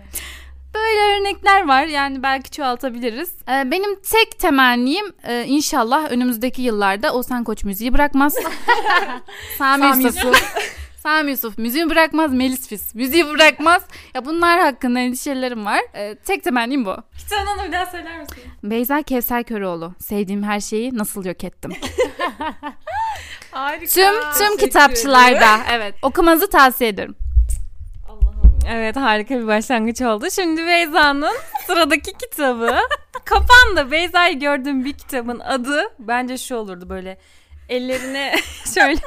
Böyle 0.75 1.21
örnekler 1.21 1.69
var 1.69 1.87
yani 1.87 2.23
belki 2.23 2.51
çoğaltabiliriz. 2.51 3.33
Ee, 3.49 3.71
benim 3.71 4.01
tek 4.01 4.39
temennim 4.39 5.13
e, 5.25 5.45
inşallah 5.45 6.11
önümüzdeki 6.11 6.63
yıllarda 6.63 7.15
Oğuzhan 7.15 7.45
Koç 7.45 7.65
müziği 7.65 7.95
bırakmaz. 7.95 8.35
Sami 9.59 9.83
Sami 9.83 10.05
Yusuf. 10.05 10.55
Sami 11.03 11.31
Yusuf 11.31 11.59
müziği 11.59 11.91
bırakmaz. 11.91 12.33
Melis 12.35 12.69
Fis 12.69 12.95
müziği 12.95 13.29
bırakmaz. 13.29 13.83
Ya 14.15 14.25
bunlar 14.25 14.61
hakkında 14.61 14.99
endişelerim 15.01 15.67
var. 15.67 15.81
Ee, 15.95 16.15
tek 16.25 16.45
temennim 16.45 16.85
bu. 16.85 16.97
Kitabını 17.19 17.67
bir 17.67 17.73
daha 17.73 17.87
söyler 17.87 18.21
misin? 18.21 18.37
Beyza 18.63 19.03
Kevser 19.03 19.43
Köroğlu. 19.45 19.95
Sevdiğim 19.99 20.43
her 20.43 20.61
şeyi 20.61 20.99
nasıl 20.99 21.25
yok 21.25 21.45
ettim. 21.45 21.73
Harika. 23.51 23.87
tüm 23.87 24.15
tüm 24.39 24.57
kitapçılarda 24.57 25.59
evet 25.73 25.95
okumanızı 26.03 26.51
tavsiye 26.51 26.91
ederim. 26.91 27.15
Evet 28.69 28.97
harika 28.97 29.39
bir 29.39 29.47
başlangıç 29.47 30.03
oldu. 30.03 30.31
Şimdi 30.31 30.67
Beyza'nın 30.67 31.37
sıradaki 31.67 32.13
kitabı 32.13 32.79
kapandı. 33.25 33.91
Beyza'yı 33.91 34.41
gördüğüm 34.41 34.85
bir 34.85 34.93
kitabın 34.93 35.39
adı 35.39 35.83
bence 35.99 36.39
şu 36.39 36.55
olurdu 36.57 36.89
böyle 36.89 37.19
ellerine 37.69 38.35
şöyle 38.75 39.01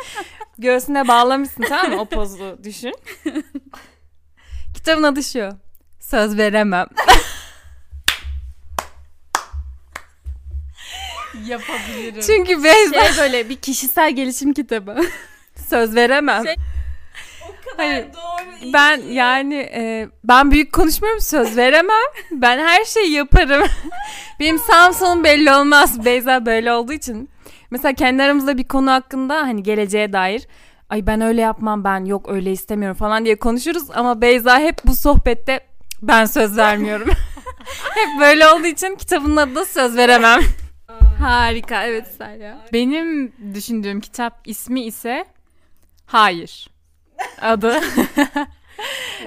göğsüne 0.58 1.08
bağlamışsın 1.08 1.64
tamam 1.70 1.92
mı? 1.92 2.02
O 2.02 2.06
pozu 2.06 2.58
düşün. 2.64 2.94
Kitabın 4.76 5.04
adı 5.04 5.24
şu. 5.24 5.50
Söz 6.00 6.38
veremem. 6.38 6.88
Yapabilirim. 11.48 12.22
Çünkü 12.26 12.64
Beyza 12.64 13.06
Şey 13.12 13.24
böyle 13.24 13.50
bir 13.50 13.56
kişisel 13.56 14.16
gelişim 14.16 14.54
kitabı. 14.54 15.02
söz 15.70 15.96
veremem. 15.96 16.46
Şey- 16.46 16.56
Hayır. 17.78 18.06
doğru. 18.14 18.74
Ben 18.74 18.98
yani 18.98 19.56
e, 19.56 20.10
ben 20.24 20.52
büyük 20.52 20.74
konuşmuyorum 20.74 21.22
söz 21.22 21.58
veremem. 21.58 22.06
Ben 22.32 22.60
her 22.60 22.86
şeyi 22.86 23.12
yaparım. 23.12 23.68
Benim 24.40 24.60
sağım 24.60 24.94
solum 24.94 25.24
belli 25.24 25.52
olmaz. 25.52 26.06
Beyza 26.06 26.46
böyle 26.46 26.72
olduğu 26.72 26.94
için. 26.94 27.30
Mesela 27.76 27.94
kendi 27.94 28.24
aramızda 28.24 28.58
bir 28.58 28.64
konu 28.64 28.92
hakkında 28.92 29.36
hani 29.36 29.64
geleceğe 29.64 30.14
dair 30.14 30.48
ay 30.90 31.08
ben 31.08 31.22
öyle 31.22 31.42
yapmam 31.42 31.84
ben 31.84 32.06
yok 32.06 32.30
öyle 32.30 32.52
istemiyorum 32.52 32.98
falan 32.98 33.26
diye 33.26 33.36
konuşuruz 33.36 33.92
ama 33.94 34.22
Beyza 34.22 34.60
hep 34.60 34.86
bu 34.86 34.96
sohbette 34.96 35.60
ben 36.02 36.26
söz 36.26 36.58
vermiyorum. 36.58 37.08
hep 37.96 38.20
böyle 38.20 38.48
olduğu 38.48 38.68
için 38.68 38.96
kitabın 38.96 39.36
adı 39.36 39.56
da 39.56 39.66
söz 39.66 39.98
veremem. 39.98 40.40
Harika 41.20 41.84
evet 41.84 42.08
Serya. 42.18 42.58
Benim 42.74 43.34
düşündüğüm 43.54 44.02
kitap 44.02 44.42
ismi 44.46 44.82
ise 44.82 45.26
Hayır. 46.06 46.70
Adı. 47.42 47.82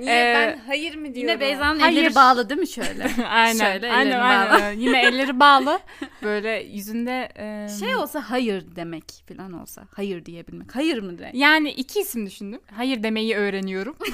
Niye 0.00 0.12
Ee, 0.30 0.34
ben 0.34 0.60
hayır 0.66 0.94
mı 0.94 1.02
diyorum? 1.14 1.20
Yine 1.20 1.40
Beyza'nın 1.40 1.80
Hayır. 1.80 1.98
elleri 1.98 2.14
bağlı 2.14 2.48
değil 2.48 2.60
mi 2.60 2.68
şöyle? 2.68 3.10
aynen. 3.28 3.58
Şöyle 3.72 3.92
aynen, 3.92 4.06
ellerini 4.10 4.22
aynen. 4.22 4.50
bağlı. 4.50 4.72
Yine 4.80 5.02
elleri 5.02 5.40
bağlı. 5.40 5.80
Böyle 6.22 6.50
yüzünde 6.72 7.28
e, 7.38 7.68
Şey 7.80 7.96
olsa 7.96 8.24
hayır 8.30 8.64
demek 8.76 9.04
falan 9.28 9.52
olsa. 9.52 9.82
Hayır 9.96 10.24
diyebilmek. 10.24 10.74
Hayır 10.76 10.98
mı 11.02 11.18
demek? 11.18 11.34
yani 11.34 11.70
iki 11.70 12.00
isim 12.00 12.26
düşündüm. 12.26 12.60
Hayır 12.76 13.02
demeyi 13.02 13.36
öğreniyorum. 13.36 13.96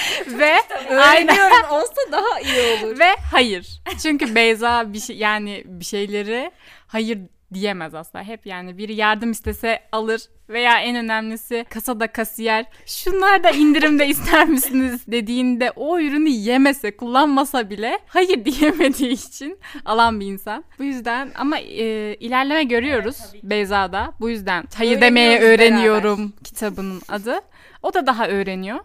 Ve 0.26 0.54
Öğreniyorum 0.88 1.70
olsa 1.70 1.94
daha 2.12 2.40
iyi 2.40 2.84
olur. 2.84 2.98
ve 2.98 3.08
hayır. 3.32 3.80
Çünkü 4.02 4.34
Beyza 4.34 4.92
bir 4.92 5.00
şey 5.00 5.16
yani 5.16 5.62
bir 5.66 5.84
şeyleri 5.84 6.50
hayır 6.86 7.18
diyemez 7.54 7.94
asla. 7.94 8.22
Hep 8.22 8.46
yani 8.46 8.78
biri 8.78 8.94
yardım 8.94 9.30
istese 9.30 9.80
alır 9.92 10.20
veya 10.48 10.80
en 10.80 10.96
önemlisi 10.96 11.66
kasada 11.70 12.06
kasiyer 12.06 12.66
şunlar 12.86 13.44
da 13.44 13.50
indirimde 13.50 14.06
ister 14.08 14.48
misiniz 14.48 15.02
dediğinde 15.06 15.70
o 15.70 15.98
ürünü 15.98 16.28
yemese 16.28 16.96
kullanmasa 16.96 17.70
bile 17.70 17.98
hayır 18.06 18.44
diyemediği 18.44 19.12
için 19.12 19.58
alan 19.84 20.20
bir 20.20 20.26
insan. 20.26 20.64
Bu 20.78 20.84
yüzden 20.84 21.30
ama 21.34 21.58
e, 21.58 22.14
ilerleme 22.14 22.64
görüyoruz 22.64 23.18
Beyza'da. 23.42 24.12
Bu 24.20 24.30
yüzden 24.30 24.64
hayır 24.74 25.00
demeye 25.00 25.40
öğreniyorum 25.40 26.32
kitabının 26.44 27.02
adı. 27.08 27.40
O 27.82 27.94
da 27.94 28.06
daha 28.06 28.28
öğreniyor. 28.28 28.78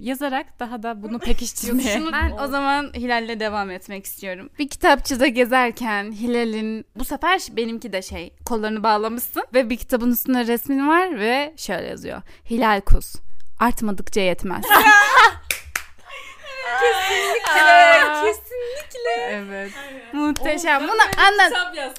Yazarak 0.00 0.60
daha 0.60 0.82
da 0.82 1.02
bunu 1.02 1.18
pekiştirmeye. 1.18 2.02
Ben 2.12 2.30
o 2.30 2.46
zaman 2.46 2.92
Hilal'le 2.94 3.40
devam 3.40 3.70
etmek 3.70 4.04
istiyorum. 4.04 4.50
Bir 4.58 4.68
kitapçıda 4.68 5.26
gezerken 5.26 6.12
Hilal'in 6.12 6.84
bu 6.96 7.04
sefer 7.04 7.40
benimki 7.50 7.92
de 7.92 8.02
şey 8.02 8.34
kollarını 8.46 8.82
bağlamışsın 8.82 9.44
ve 9.54 9.70
bir 9.70 9.76
kitabın 9.76 10.10
üstünde 10.10 10.46
resmin 10.46 10.88
var 10.88 11.18
ve 11.20 11.54
şöyle 11.56 11.86
yazıyor. 11.86 12.22
Hilal 12.50 12.80
Kuz 12.80 13.14
artmadıkça 13.58 14.20
yetmez. 14.20 14.64
Kesinlikle. 16.80 17.60
Evet. 19.30 19.72
Muhteşem. 20.12 20.82
Bunu 20.82 21.02
anlat. 21.26 21.52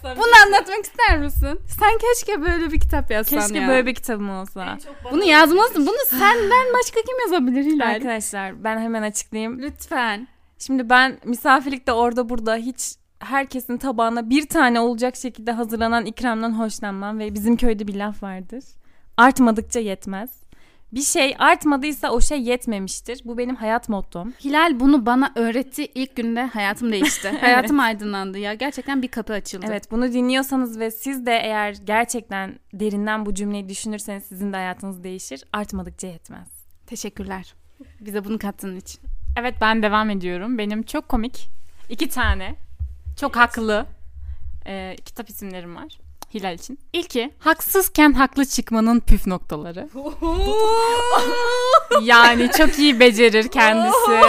Bunu 0.03 0.45
anlatmak 0.45 0.85
ister 0.85 1.17
misin? 1.17 1.59
Sen 1.79 1.97
keşke 1.97 2.41
böyle 2.41 2.71
bir 2.71 2.79
kitap 2.79 3.11
yazsan 3.11 3.39
Keşke 3.39 3.59
ya. 3.59 3.67
böyle 3.67 3.85
bir 3.85 3.95
kitabım 3.95 4.29
olsa. 4.29 4.77
Bunu 5.11 5.23
yazmalısın. 5.23 5.87
Bunu 5.87 6.19
senden 6.19 6.73
başka 6.79 7.01
kim 7.01 7.19
yazabilir 7.21 7.65
Hilal? 7.65 7.95
Arkadaşlar 7.95 8.63
ben 8.63 8.79
hemen 8.81 9.03
açıklayayım. 9.03 9.61
Lütfen. 9.61 10.27
Şimdi 10.59 10.89
ben 10.89 11.19
misafirlikte 11.25 11.91
orada 11.91 12.29
burada 12.29 12.55
hiç 12.55 12.95
herkesin 13.19 13.77
tabağına 13.77 14.29
bir 14.29 14.47
tane 14.47 14.79
olacak 14.79 15.15
şekilde 15.15 15.51
hazırlanan 15.51 16.05
ikramdan 16.05 16.59
hoşlanmam 16.59 17.19
ve 17.19 17.33
bizim 17.33 17.57
köyde 17.57 17.87
bir 17.87 17.95
laf 17.95 18.23
vardır. 18.23 18.63
Artmadıkça 19.17 19.79
yetmez. 19.79 20.46
Bir 20.91 21.01
şey 21.01 21.35
artmadıysa 21.39 22.09
o 22.09 22.21
şey 22.21 22.41
yetmemiştir. 22.41 23.21
Bu 23.25 23.37
benim 23.37 23.55
hayat 23.55 23.89
mottom. 23.89 24.31
Hilal 24.43 24.79
bunu 24.79 25.05
bana 25.05 25.31
öğretti. 25.35 25.85
İlk 25.85 26.15
günde 26.15 26.45
hayatım 26.45 26.91
değişti. 26.91 27.29
Hayatım 27.41 27.79
aydınlandı 27.79 28.37
ya. 28.37 28.53
Gerçekten 28.53 29.01
bir 29.01 29.07
kapı 29.07 29.33
açıldı. 29.33 29.65
Evet 29.69 29.91
bunu 29.91 30.13
dinliyorsanız 30.13 30.79
ve 30.79 30.91
siz 30.91 31.25
de 31.25 31.31
eğer 31.43 31.75
gerçekten 31.85 32.59
derinden 32.73 33.25
bu 33.25 33.33
cümleyi 33.33 33.69
düşünürseniz 33.69 34.23
sizin 34.23 34.53
de 34.53 34.57
hayatınız 34.57 35.03
değişir. 35.03 35.43
Artmadıkça 35.53 36.07
yetmez. 36.07 36.47
Teşekkürler. 36.87 37.53
Bize 37.99 38.25
bunu 38.25 38.39
kattığın 38.39 38.75
için. 38.75 39.01
Evet 39.39 39.55
ben 39.61 39.83
devam 39.83 40.09
ediyorum. 40.09 40.57
Benim 40.57 40.83
çok 40.83 41.09
komik 41.09 41.49
iki 41.89 42.09
tane 42.09 42.55
çok 43.19 43.35
haklı 43.35 43.85
e, 44.65 44.95
kitap 45.05 45.29
isimlerim 45.29 45.75
var. 45.75 46.06
Hilal 46.37 46.55
için. 46.55 46.79
İlki 46.93 47.33
haksızken 47.39 48.13
haklı 48.13 48.45
çıkmanın 48.45 48.99
püf 48.99 49.27
noktaları. 49.27 49.89
yani 52.01 52.49
çok 52.57 52.79
iyi 52.79 52.99
becerir 52.99 53.47
kendisi. 53.47 54.21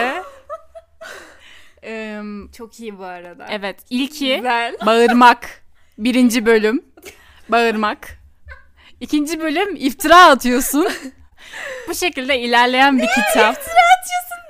Çok 2.53 2.81
iyi 2.81 2.99
bu 2.99 3.05
arada. 3.05 3.47
evet 3.51 3.77
ilki 3.91 4.45
bağırmak. 4.87 5.63
Birinci 5.99 6.47
bölüm 6.47 6.85
bağırmak. 7.49 8.09
İkinci 9.01 9.41
bölüm 9.41 9.77
iftira 9.77 10.27
atıyorsun. 10.27 10.89
Bu 11.89 11.95
şekilde 11.95 12.39
ilerleyen 12.39 12.99
bir 12.99 13.07
kitap. 13.07 13.57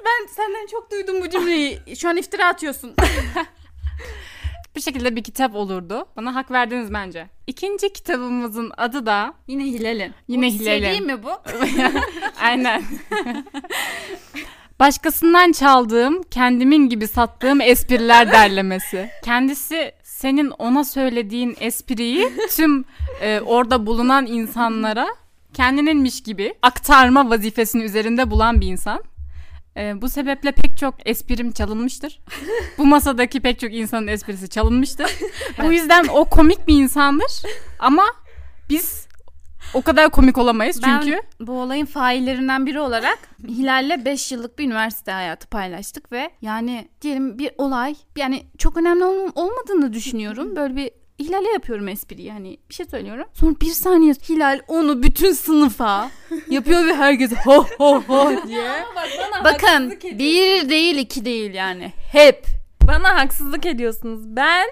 Ben 0.05 0.27
senden 0.27 0.67
çok 0.67 0.91
duydum 0.91 1.21
bu 1.21 1.31
cümleyi. 1.31 1.97
Şu 1.97 2.09
an 2.09 2.17
iftira 2.17 2.49
atıyorsun. 2.49 2.95
Bu 4.79 4.83
şekilde 4.83 5.17
bir 5.17 5.23
kitap 5.23 5.55
olurdu. 5.55 6.07
Bana 6.17 6.35
hak 6.35 6.51
verdiniz 6.51 6.93
bence. 6.93 7.29
İkinci 7.47 7.93
kitabımızın 7.93 8.73
adı 8.77 9.07
da 9.07 9.35
Yine 9.47 9.65
Hilal'in. 9.65 10.15
Yine 10.29 10.47
Bu 10.47 10.51
Hilal'in. 10.51 10.83
Seri 10.83 11.01
mi 11.01 11.23
bu? 11.23 11.31
Aynen. 12.41 12.83
Başkasından 14.81 15.53
çaldığım, 15.53 16.23
kendimin 16.23 16.89
gibi 16.89 17.09
sattığım 17.09 17.61
espriler 17.61 18.33
derlemesi. 18.33 19.11
Kendisi 19.25 19.93
senin 20.03 20.51
ona 20.51 20.85
söylediğin 20.85 21.57
espriyi 21.61 22.29
tüm 22.57 22.85
e, 23.21 23.41
orada 23.41 23.87
bulunan 23.87 24.27
insanlara 24.27 25.09
kendininmiş 25.55 26.23
gibi 26.23 26.55
aktarma 26.63 27.31
vazifesini 27.31 27.83
üzerinde 27.83 28.31
bulan 28.31 28.61
bir 28.61 28.67
insan. 28.67 29.03
E, 29.79 30.03
bu 30.03 30.09
sebeple 30.09 30.53
pek 30.53 30.79
çok 30.79 30.95
esprim 31.05 31.53
çalınmıştır. 31.53 32.21
bu 32.79 32.87
masadaki 32.87 33.41
pek 33.41 33.59
çok 33.61 33.75
insanın 33.75 34.07
esprisi 34.07 34.49
çalınmıştır. 34.49 35.11
bu 35.63 35.73
yüzden 35.73 36.05
o 36.13 36.25
komik 36.25 36.69
bir 36.69 36.75
insandır 36.83 37.43
ama 37.79 38.05
biz 38.71 39.09
o 39.75 39.83
kadar 39.83 40.11
komik 40.11 40.39
olamayız 40.39 40.81
çünkü. 40.85 41.13
Ben 41.41 41.47
bu 41.47 41.61
olayın 41.61 41.87
faillerinden 41.87 42.67
biri 42.67 42.81
olarak 42.81 43.19
Hilal'le 43.49 44.05
5 44.05 44.33
yıllık 44.33 44.59
bir 44.59 44.65
üniversite 44.65 45.13
hayatı 45.13 45.47
paylaştık 45.49 46.13
ve 46.13 46.31
yani 46.43 46.89
diyelim 47.03 47.39
bir 47.39 47.51
olay 47.59 47.95
yani 48.17 48.47
çok 48.59 48.77
önemli 48.77 49.05
ol- 49.05 49.31
olmadığını 49.35 49.93
düşünüyorum. 49.93 50.57
Böyle 50.57 50.77
bir 50.77 50.91
Hilal'e 51.19 51.53
yapıyorum 51.53 51.89
espriyi 51.89 52.33
hani 52.33 52.59
bir 52.69 52.75
şey 52.75 52.87
söylüyorum. 52.87 53.27
Sonra 53.35 53.55
bir 53.61 53.71
saniye 53.71 54.15
Hilal 54.29 54.61
onu 54.69 55.03
bütün 55.03 55.33
sınıfa 55.33 56.11
yapıyor 56.51 56.87
ve 56.87 56.95
herkes 56.95 57.33
ho 57.45 57.67
ho 57.79 58.03
ho 58.09 58.33
diye. 58.49 58.85
Bakın 59.45 59.91
bir 60.03 60.69
değil 60.71 60.97
iki 60.97 61.25
değil 61.25 61.55
yani 61.55 61.93
hep. 62.13 62.47
Bana 62.89 63.17
haksızlık 63.21 63.67
ediyorsunuz. 63.67 64.21
Ben 64.25 64.69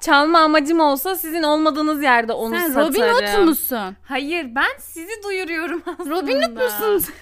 çalma 0.00 0.38
amacım 0.38 0.80
olsa 0.80 1.16
sizin 1.16 1.42
olmadığınız 1.42 2.02
yerde 2.02 2.32
onu 2.32 2.54
Sen 2.54 2.68
satarım. 2.68 2.88
Robin 2.88 3.00
Hood 3.00 3.48
musun? 3.48 3.96
Hayır 4.02 4.54
ben 4.54 4.78
sizi 4.78 5.22
duyuruyorum 5.24 5.82
aslında. 5.86 6.10
Robin 6.10 6.42
Hood 6.42 6.62
musun? 6.62 7.12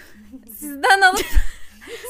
Sizden 0.59 1.01
alıp 1.01 1.27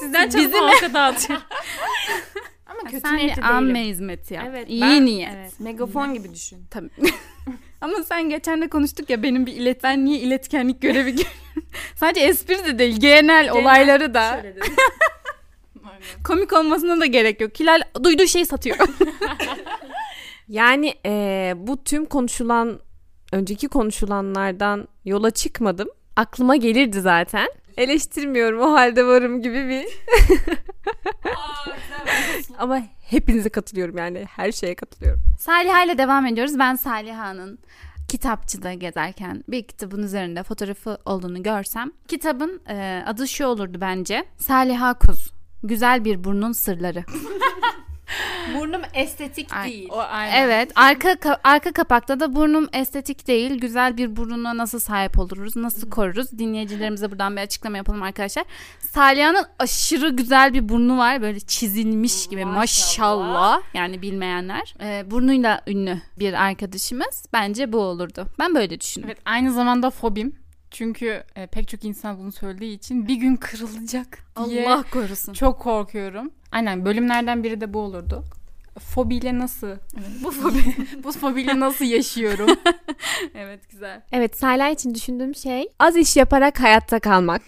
sizden 0.01 0.29
çalıp 0.29 0.47
Bizim- 0.47 0.63
halka 0.63 0.95
dağıtıyorum. 0.95 1.45
Ama 2.85 2.91
kötü 2.91 3.09
Sen 3.09 3.17
niyetli 3.17 3.43
de 3.43 3.47
amme 3.47 3.75
değilim. 3.75 3.89
hizmeti 3.91 4.35
yap. 4.35 4.45
Evet, 4.49 4.65
İyi 4.69 4.81
ben- 4.83 5.05
niyet. 5.07 5.31
Evet, 5.37 5.53
megafon 5.61 6.15
gibi 6.15 6.35
düşün. 6.35 6.59
Tabii. 6.71 6.91
Ama 7.81 8.03
sen 8.09 8.29
geçen 8.31 8.63
de 8.63 8.69
konuştuk 8.69 9.11
ya 9.11 9.23
benim 9.23 9.47
bir 9.47 9.53
ilet 9.53 9.83
ben 9.83 10.05
niye 10.05 10.19
iletkenlik 10.19 10.83
görevi 10.83 11.11
görüyorum. 11.11 11.33
Sadece 11.97 12.21
espri 12.27 12.65
de 12.65 12.79
değil 12.79 13.01
genel, 13.01 13.51
olayları 13.51 14.15
da 14.15 14.33
Şöyle 14.33 14.57
dedim. 14.57 14.75
komik 16.25 16.53
olmasına 16.53 17.01
da 17.01 17.07
gerek 17.07 17.41
yok. 17.41 17.61
Hilal 17.61 17.81
duyduğu 18.05 18.27
şeyi 18.27 18.47
satıyor. 18.47 18.77
Yani 20.49 20.95
eee, 21.05 21.55
bu 21.57 21.85
tüm 21.85 22.05
konuşulan 22.05 22.81
önceki 23.33 23.69
konuşulanlardan 23.69 24.89
yola 25.05 25.31
çıkmadım. 25.31 25.89
Aklıma 26.17 26.57
gelirdi 26.57 27.01
zaten. 27.01 27.49
Eleştirmiyorum 27.77 28.61
o 28.61 28.73
halde 28.73 29.07
varım 29.07 29.43
gibi 29.43 29.69
bir. 29.69 29.87
Ama 32.59 32.83
hepinize 33.11 33.49
katılıyorum 33.49 33.99
yani 33.99 34.25
her 34.37 34.53
şeye 34.53 34.75
katılıyorum. 34.75 35.21
Saliha 35.39 35.85
ile 35.85 35.99
devam 35.99 36.27
ediyoruz. 36.27 36.59
Ben 36.59 36.75
Saliha'nın 36.75 37.59
kitapçıda 38.09 38.73
gezerken 38.73 39.45
bir 39.49 39.67
kitabın 39.67 40.03
üzerinde 40.03 40.43
fotoğrafı 40.43 40.99
olduğunu 41.05 41.43
görsem 41.43 41.93
kitabın 42.09 42.63
e, 42.69 43.03
adı 43.07 43.29
şu 43.29 43.47
olurdu 43.47 43.79
bence. 43.81 44.25
Saliha 44.39 44.95
Kuz. 44.99 45.33
Güzel 45.63 46.05
bir 46.05 46.25
burnun 46.25 46.53
sırları. 46.53 47.05
Burnum 48.55 48.83
estetik 48.95 49.53
Ay, 49.53 49.87
O 49.91 49.99
aynen. 49.99 50.43
Evet, 50.43 50.73
arka 50.75 51.13
ka- 51.13 51.39
arka 51.45 51.73
kapakta 51.73 52.21
da 52.21 52.35
burnum 52.35 52.69
estetik 52.73 53.27
değil. 53.27 53.59
Güzel 53.61 53.97
bir 53.97 54.17
buruna 54.17 54.57
nasıl 54.57 54.79
sahip 54.79 55.19
oluruz, 55.19 55.57
nasıl 55.57 55.91
koruruz? 55.91 56.39
Dinleyicilerimize 56.39 57.11
buradan 57.11 57.37
bir 57.37 57.41
açıklama 57.43 57.77
yapalım 57.77 58.03
arkadaşlar. 58.03 58.45
Saliha'nın 58.81 59.45
aşırı 59.59 60.09
güzel 60.09 60.55
bir 60.55 60.69
burnu 60.69 60.99
var. 60.99 61.23
Böyle 61.23 61.41
çizilmiş 61.41 62.27
gibi 62.29 62.45
maşallah. 62.45 63.61
Yani 63.75 64.03
bilmeyenler. 64.03 64.75
Ee, 64.81 65.11
burnuyla 65.11 65.61
ünlü 65.67 65.99
bir 66.19 66.33
arkadaşımız. 66.33 67.27
Bence 67.33 67.73
bu 67.73 67.79
olurdu. 67.79 68.27
Ben 68.39 68.55
böyle 68.55 68.81
düşünüyorum. 68.81 69.15
Evet 69.17 69.23
aynı 69.27 69.53
zamanda 69.53 69.91
fobim. 69.91 70.44
Çünkü 70.75 71.25
e, 71.37 71.47
pek 71.47 71.69
çok 71.69 71.85
insan 71.85 72.19
bunu 72.19 72.33
söylediği 72.33 72.77
için 72.77 73.09
bir 73.09 73.15
gün 73.15 73.37
kırılacak 73.37 74.19
diye 74.49 74.69
Allah 74.69 74.85
korusun. 74.91 75.33
çok 75.33 75.61
korkuyorum. 75.61 76.31
Aynen 76.53 76.85
bölümlerden 76.85 77.45
biri 77.45 77.61
de 77.61 77.75
bu 77.75 77.79
olurdu. 77.81 78.25
Fobiyle 78.79 79.39
nasıl? 79.39 79.77
bu 80.25 80.31
fobi 80.31 80.65
bu 81.05 81.13
fobiyle 81.13 81.61
nasıl 81.61 81.85
yaşıyorum? 81.85 82.51
Evet 83.35 83.71
güzel. 83.71 84.03
Evet 84.13 84.39
Sayla 84.39 84.69
için 84.69 84.95
düşündüğüm 84.95 85.35
şey 85.35 85.69
az 85.79 85.97
iş 85.97 86.17
yaparak 86.17 86.61
hayatta 86.61 87.01
kalmak. 87.01 87.43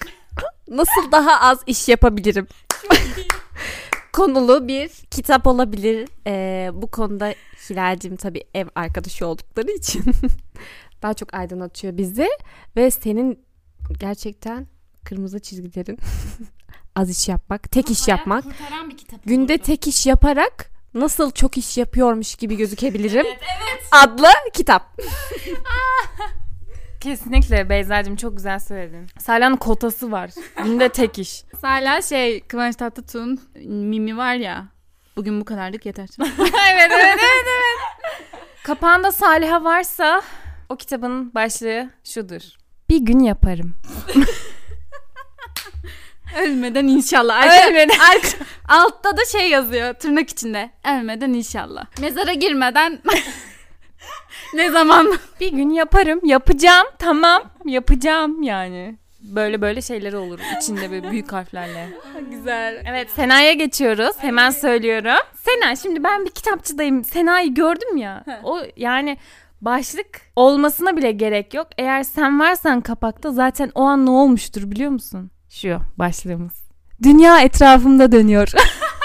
Nasıl 0.69 1.13
daha 1.13 1.41
az 1.41 1.59
iş 1.67 1.89
yapabilirim? 1.89 2.47
Konulu 4.13 4.69
bir 4.69 4.89
kitap 4.89 5.47
olabilir. 5.47 6.09
Ee, 6.27 6.71
bu 6.73 6.91
konuda 6.91 7.35
Hilal'cim 7.71 8.17
tabii 8.17 8.45
ev 8.55 8.67
arkadaşı 8.75 9.27
oldukları 9.27 9.71
için 9.71 10.03
daha 11.03 11.15
çok 11.15 11.35
aydınlatıyor 11.35 11.97
bizi. 11.97 12.29
Ve 12.77 12.91
senin 12.91 13.45
gerçekten 14.01 14.67
kırmızı 15.05 15.41
çizgilerin 15.41 15.99
az 16.97 17.11
iş 17.11 17.29
yapmak, 17.29 17.71
tek 17.71 17.91
iş 17.91 18.09
yapmak. 18.09 18.45
Kurtaran 18.45 18.91
bir 18.91 18.97
kitap 18.97 19.21
Günde 19.25 19.59
tek 19.59 19.87
iş 19.87 20.07
yaparak 20.07 20.71
nasıl 20.95 21.31
çok 21.31 21.59
iş 21.59 21.79
yapıyormuş 21.79 22.35
gibi 22.35 22.57
gözükebilirim 22.57 23.27
adlı 23.93 24.29
kitap. 24.53 24.83
Kesinlikle 27.01 27.69
Beyza'cığım 27.69 28.17
çok 28.17 28.37
güzel 28.37 28.59
söyledin. 28.59 29.07
Saliha'nın 29.19 29.57
kotası 29.57 30.13
var. 30.13 30.31
Günde 30.65 30.89
tek 30.89 31.19
iş. 31.19 31.45
Salih 31.61 32.03
şey 32.09 32.41
Kıvanç 32.41 32.77
Tatlıtuğ'un 32.77 33.41
mimi 33.65 34.17
var 34.17 34.35
ya. 34.35 34.67
Bugün 35.17 35.41
bu 35.41 35.45
kadarlık 35.45 35.87
yeter. 35.87 36.09
evet 36.19 36.91
evet 36.91 37.19
evet 37.19 37.45
evet. 37.45 38.41
Kapağında 38.65 39.13
Saliha 39.13 39.65
varsa 39.65 40.23
o 40.69 40.77
kitabın 40.77 41.35
başlığı 41.35 41.91
şudur. 42.05 42.41
Bir 42.91 42.99
gün 42.99 43.21
yaparım. 43.21 43.75
Ölmeden 46.39 46.87
inşallah. 46.87 47.67
Ölmeden. 47.69 47.99
Arka- 47.99 48.45
altta 48.69 49.17
da 49.17 49.25
şey 49.25 49.51
yazıyor 49.51 49.95
tırnak 49.95 50.31
içinde. 50.31 50.71
Ölmeden 50.89 51.33
inşallah. 51.33 51.87
Mezara 52.01 52.33
girmeden 52.33 52.99
ne 54.55 54.71
zaman? 54.71 55.19
Bir 55.41 55.53
gün 55.53 55.71
yaparım. 55.71 56.21
Yapacağım. 56.25 56.87
Tamam. 56.99 57.43
Yapacağım 57.65 58.43
yani. 58.43 58.97
Böyle 59.21 59.61
böyle 59.61 59.83
şeyleri 59.83 60.17
olur 60.17 60.39
içinde 60.57 60.91
böyle 60.91 61.11
büyük 61.11 61.33
harflerle. 61.33 61.89
Güzel. 62.31 62.85
Evet 62.89 63.11
Sena'ya 63.11 63.53
geçiyoruz. 63.53 64.17
Hemen 64.19 64.51
söylüyorum. 64.51 65.27
Sena 65.35 65.77
şimdi 65.77 66.05
ben 66.05 66.25
bir 66.25 66.31
kitapçıdayım. 66.31 67.05
Sena'yı 67.05 67.55
gördüm 67.55 67.97
ya. 67.97 68.25
O 68.45 68.61
yani 68.77 69.19
başlık 69.61 70.21
olmasına 70.37 70.97
bile 70.97 71.13
gerek 71.13 71.55
yok. 71.55 71.69
Eğer 71.79 72.03
sen 72.03 72.41
varsan 72.41 72.81
kapakta 72.81 73.33
zaten 73.33 73.71
o 73.75 73.83
an 73.83 74.07
ne 74.07 74.11
olmuştur 74.11 74.71
biliyor 74.71 74.91
musun? 74.91 75.31
Şu 75.49 75.79
başlığımız. 75.97 76.53
Dünya 77.03 77.41
etrafımda 77.41 78.13
dönüyor. 78.13 78.49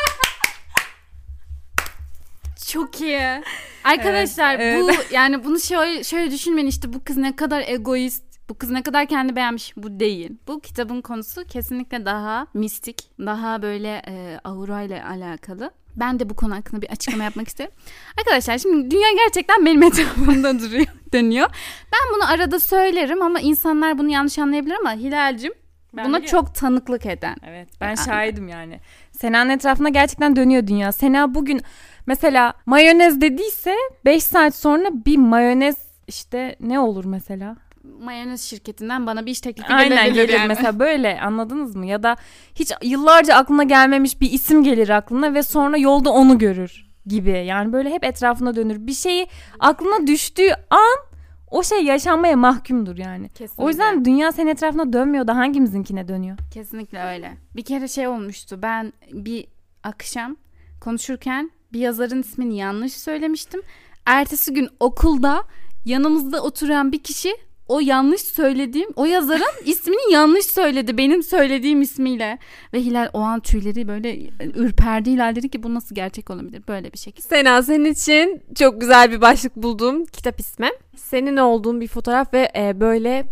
Çok 2.68 3.02
iyi. 3.02 3.44
Arkadaşlar 3.84 4.56
Evet, 4.60 4.82
bu 4.82 4.92
yani 5.16 5.44
bunu 5.46 5.60
şöyle 5.60 6.04
şöyle 6.04 6.32
düşünmeyin 6.32 6.68
işte 6.68 6.94
bu 6.94 7.04
kız 7.04 7.18
ne 7.18 7.36
kadar 7.36 7.64
egoist, 7.68 8.24
bu 8.50 8.58
kız 8.58 8.70
ne 8.70 8.84
kadar 8.84 9.08
kendi 9.08 9.36
beğenmiş 9.36 9.74
bu 9.78 10.00
değil. 10.00 10.32
Bu 10.48 10.60
kitabın 10.60 11.02
konusu 11.02 11.44
kesinlikle 11.46 12.06
daha 12.06 12.48
mistik, 12.54 13.12
daha 13.20 13.62
böyle 13.62 14.02
e, 14.08 14.40
aura 14.44 14.82
ile 14.82 15.04
alakalı. 15.04 15.72
Ben 15.96 16.20
de 16.20 16.30
bu 16.30 16.34
konu 16.36 16.56
hakkında 16.56 16.82
bir 16.82 16.90
açıklama 16.90 17.24
yapmak 17.24 17.48
isterim. 17.48 17.72
Arkadaşlar 18.20 18.58
şimdi 18.58 18.92
dünya 18.92 19.12
gerçekten 19.26 19.66
benim 19.66 19.84
etrafımda 19.88 20.60
duruyor, 20.60 20.86
dönüyor. 21.14 21.50
Ben 21.94 22.16
bunu 22.16 22.30
arada 22.32 22.60
söylerim 22.60 23.22
ama 23.22 23.40
insanlar 23.40 23.98
bunu 23.98 24.10
yanlış 24.10 24.40
anlayabilir 24.40 24.76
ama 24.80 24.94
Hilal'cim 24.94 25.54
Ben 25.94 26.06
buna 26.06 26.18
biliyorum. 26.18 26.40
çok 26.46 26.56
tanıklık 26.56 27.06
eden. 27.06 27.36
Evet 27.48 27.70
ben 27.82 27.96
şahidim 27.96 28.48
yani. 28.48 28.80
Sena'nın 29.12 29.50
etrafında 29.50 29.90
gerçekten 29.90 30.36
dönüyor 30.36 30.68
dünya. 30.68 30.92
Sena 30.92 31.34
bugün 31.36 31.62
mesela 32.06 32.54
mayonez 32.66 33.22
dediyse 33.22 33.76
5 34.06 34.24
saat 34.24 34.56
sonra 34.56 34.90
bir 35.06 35.18
mayonez 35.18 35.76
işte 36.08 36.56
ne 36.60 36.80
olur 36.80 37.06
mesela? 37.06 37.56
Mayonez 37.84 38.42
şirketinden 38.42 39.08
bana 39.08 39.26
bir 39.26 39.32
iş 39.32 39.42
teklifi 39.42 39.74
Aynen 39.74 40.06
gelebilir 40.06 40.24
gelir 40.28 40.40
yani. 40.40 40.48
mesela 40.48 40.80
böyle 40.80 41.22
anladınız 41.22 41.76
mı? 41.76 41.86
Ya 41.86 42.04
da 42.04 42.16
hiç 42.56 42.72
yıllarca 42.84 43.36
aklına 43.36 43.64
gelmemiş 43.64 44.22
bir 44.22 44.32
isim 44.32 44.64
gelir 44.64 44.90
aklına 44.90 45.34
ve 45.34 45.44
sonra 45.44 45.78
yolda 45.78 46.10
onu 46.10 46.38
görür 46.38 46.92
gibi. 47.06 47.46
Yani 47.46 47.74
böyle 47.74 47.90
hep 47.90 48.04
etrafına 48.04 48.56
dönür. 48.56 48.88
Bir 48.88 48.94
şeyi 48.94 49.28
aklına 49.60 50.08
düştüğü 50.08 50.50
an 50.70 51.12
o 51.52 51.64
şey 51.64 51.84
yaşanmaya 51.84 52.36
mahkumdur 52.36 52.98
yani. 52.98 53.30
Kesinlikle. 53.30 53.64
O 53.64 53.70
yüzden 53.70 54.06
dünya 54.06 54.32
senin 54.32 54.48
etrafına 54.48 54.94
dönmüyor 54.94 55.28
da 55.28 55.36
hangimizinkine 55.38 56.08
dönüyor? 56.08 56.38
Kesinlikle 56.54 57.04
öyle. 57.04 57.38
Bir 57.56 57.64
kere 57.64 57.88
şey 57.88 58.08
olmuştu. 58.08 58.60
Ben 58.62 58.94
bir 59.12 59.48
akşam 59.84 60.36
konuşurken 60.82 61.52
bir 61.74 61.80
yazarın 61.80 62.22
ismini 62.22 62.58
yanlış 62.58 62.94
söylemiştim. 62.94 63.62
Ertesi 64.06 64.54
gün 64.54 64.70
okulda 64.80 65.44
yanımızda 65.86 66.44
oturan 66.44 66.92
bir 66.92 67.04
kişi 67.04 67.34
o 67.72 67.80
yanlış 67.80 68.22
söylediğim 68.22 68.90
o 68.96 69.06
yazarın 69.06 69.52
ismini 69.66 70.14
yanlış 70.14 70.46
söyledi 70.46 70.98
benim 70.98 71.24
söylediğim 71.24 71.82
ismiyle 71.82 72.38
ve 72.74 72.80
Hilal 72.80 73.10
o 73.14 73.20
an 73.20 73.40
tüyleri 73.40 73.88
böyle 73.88 74.30
ürperdi 74.56 75.12
Hilal 75.12 75.36
dedi 75.36 75.50
ki 75.50 75.64
bu 75.64 75.74
nasıl 75.74 75.96
gerçek 75.96 76.30
olabilir 76.30 76.64
böyle 76.68 76.94
bir 76.94 76.98
şekilde. 76.98 77.28
Sena 77.28 77.62
senin 77.62 77.86
için 77.86 78.44
çok 78.56 78.82
güzel 78.82 79.12
bir 79.12 79.22
başlık 79.22 79.56
buldum 79.56 80.06
kitap 80.06 80.40
ismi. 80.40 80.70
Senin 80.96 81.38
olduğun 81.38 81.82
bir 81.82 81.88
fotoğraf 81.88 82.34
ve 82.34 82.52
e, 82.56 82.80
böyle 82.80 83.26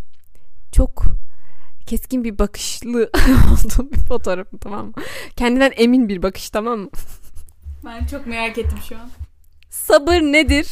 çok 0.76 1.04
keskin 1.88 2.24
bir 2.24 2.40
bakışlı 2.40 3.00
olduğun 3.26 3.92
bir 3.92 3.98
fotoğraf 3.98 4.48
tamam 4.62 4.86
mı? 4.86 4.94
Kendinden 5.36 5.72
emin 5.76 6.10
bir 6.10 6.22
bakış 6.22 6.50
tamam 6.50 6.80
mı? 6.80 6.90
Ben 7.86 8.06
çok 8.06 8.28
merak 8.28 8.58
ettim 8.58 8.80
şu 8.90 8.96
an. 8.96 9.10
Sabır 9.70 10.22
nedir? 10.22 10.68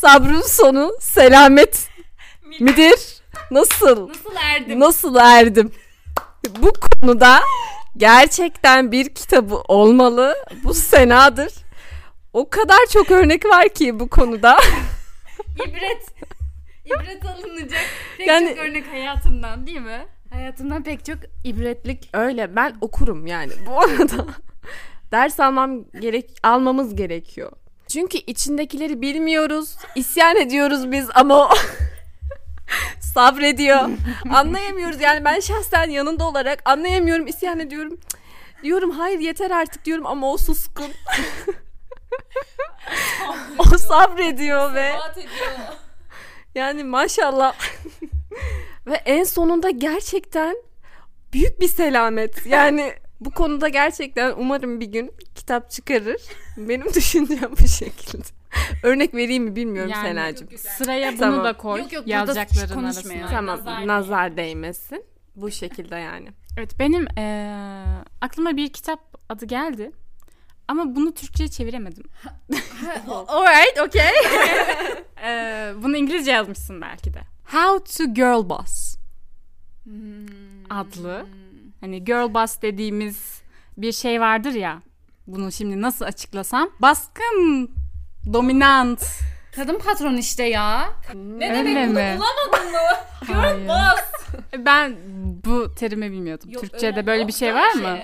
Sabrın 0.00 0.40
sonu 0.40 0.92
selamet 1.00 1.91
midir? 2.60 3.22
Nasıl? 3.50 4.08
Nasıl 4.08 4.34
erdim? 4.42 4.80
Nasıl 4.80 5.16
erdim? 5.16 5.72
Bu 6.58 6.72
konuda 6.72 7.40
gerçekten 7.96 8.92
bir 8.92 9.08
kitabı 9.14 9.56
olmalı. 9.56 10.36
Bu 10.64 10.74
Sena'dır. 10.74 11.52
O 12.32 12.50
kadar 12.50 12.78
çok 12.92 13.10
örnek 13.10 13.44
var 13.46 13.68
ki 13.68 14.00
bu 14.00 14.08
konuda. 14.08 14.58
İbret. 15.68 16.06
İbret 16.86 17.24
alınacak 17.24 17.80
pek 18.18 18.26
Yani- 18.26 18.48
çok 18.48 18.58
örnek 18.58 18.92
hayatımdan 18.92 19.66
değil 19.66 19.80
mi? 19.80 20.06
Hayatımdan 20.32 20.82
pek 20.82 21.04
çok 21.04 21.18
ibretlik. 21.44 22.10
Öyle 22.12 22.56
ben 22.56 22.76
okurum 22.80 23.26
yani 23.26 23.52
bu 23.66 23.80
arada. 23.80 24.26
Ders 25.12 25.40
almam 25.40 25.84
gerek 26.00 26.30
almamız 26.42 26.94
gerekiyor. 26.96 27.52
Çünkü 27.88 28.18
içindekileri 28.18 29.02
bilmiyoruz. 29.02 29.76
isyan 29.96 30.36
ediyoruz 30.36 30.92
biz 30.92 31.08
ama 31.14 31.50
sabrediyor. 33.00 33.90
Anlayamıyoruz 34.30 35.00
yani 35.00 35.24
ben 35.24 35.40
şahsen 35.40 35.90
yanında 35.90 36.24
olarak 36.24 36.62
anlayamıyorum, 36.64 37.26
isyan 37.26 37.60
ediyorum. 37.60 37.98
Diyorum 38.62 38.90
hayır 38.90 39.18
yeter 39.18 39.50
artık 39.50 39.84
diyorum 39.84 40.06
ama 40.06 40.32
o 40.32 40.36
suskun. 40.36 40.92
o 43.58 43.64
sabrediyor 43.78 44.74
ve 44.74 44.92
yani 46.54 46.84
maşallah. 46.84 47.54
ve 48.86 48.94
en 48.94 49.24
sonunda 49.24 49.70
gerçekten 49.70 50.56
büyük 51.32 51.60
bir 51.60 51.68
selamet. 51.68 52.46
Yani 52.46 52.94
bu 53.20 53.30
konuda 53.30 53.68
gerçekten 53.68 54.34
umarım 54.36 54.80
bir 54.80 54.86
gün 54.86 55.14
kitap 55.34 55.70
çıkarır. 55.70 56.22
Benim 56.56 56.94
düşüncem 56.94 57.52
bu 57.60 57.68
şekilde. 57.68 58.41
Örnek 58.82 59.14
vereyim 59.14 59.44
mi 59.44 59.56
bilmiyorum 59.56 59.90
Yani 59.90 60.08
Senacığım. 60.08 60.48
Sıraya 60.58 61.12
bunu 61.12 61.18
Tamam. 61.18 61.44
da 61.44 61.52
koy. 61.56 61.80
Yok 61.80 61.92
yok, 61.92 62.06
yazacakların 62.06 62.74
konuşmayalım. 62.74 63.30
Tamam 63.30 63.86
nazar, 63.86 64.36
değmesin. 64.36 65.04
Bu 65.36 65.50
şekilde 65.50 65.96
yani. 65.96 66.28
Evet 66.56 66.78
benim 66.78 67.06
eee, 67.16 67.84
aklıma 68.20 68.56
bir 68.56 68.72
kitap 68.72 69.00
adı 69.28 69.46
geldi. 69.46 69.92
Ama 70.68 70.96
bunu 70.96 71.14
Türkçe'ye 71.14 71.48
çeviremedim. 71.48 72.04
Alright, 73.28 73.80
okay. 73.88 74.10
Eee, 75.22 75.72
bunu 75.82 75.96
İngilizce 75.96 76.30
yazmışsın 76.32 76.80
belki 76.80 77.14
de. 77.14 77.20
How 77.44 78.04
to 78.04 78.14
Girl 78.14 78.48
Boss 78.48 78.96
adlı. 80.70 81.26
Hani 81.80 82.04
girl 82.04 82.34
boss 82.34 82.62
dediğimiz 82.62 83.42
bir 83.76 83.92
şey 83.92 84.20
vardır 84.20 84.52
ya. 84.52 84.82
Bunu 85.26 85.52
şimdi 85.52 85.82
nasıl 85.82 86.04
açıklasam? 86.04 86.70
Baskın, 86.82 87.70
dominant. 88.32 89.04
Kadın 89.56 89.78
patron 89.78 90.16
işte 90.16 90.44
ya. 90.44 90.88
Öyle 91.40 91.86
mi? 91.86 92.18
Hayır. 93.32 93.68
Ben 94.58 94.96
bu 95.44 95.74
terimi 95.74 96.12
bilmiyordum. 96.12 96.50
Türkçe'de 96.60 97.06
böyle 97.06 97.26
bir 97.28 97.32
şey 97.32 97.54
var 97.54 97.72
mı? 97.72 97.98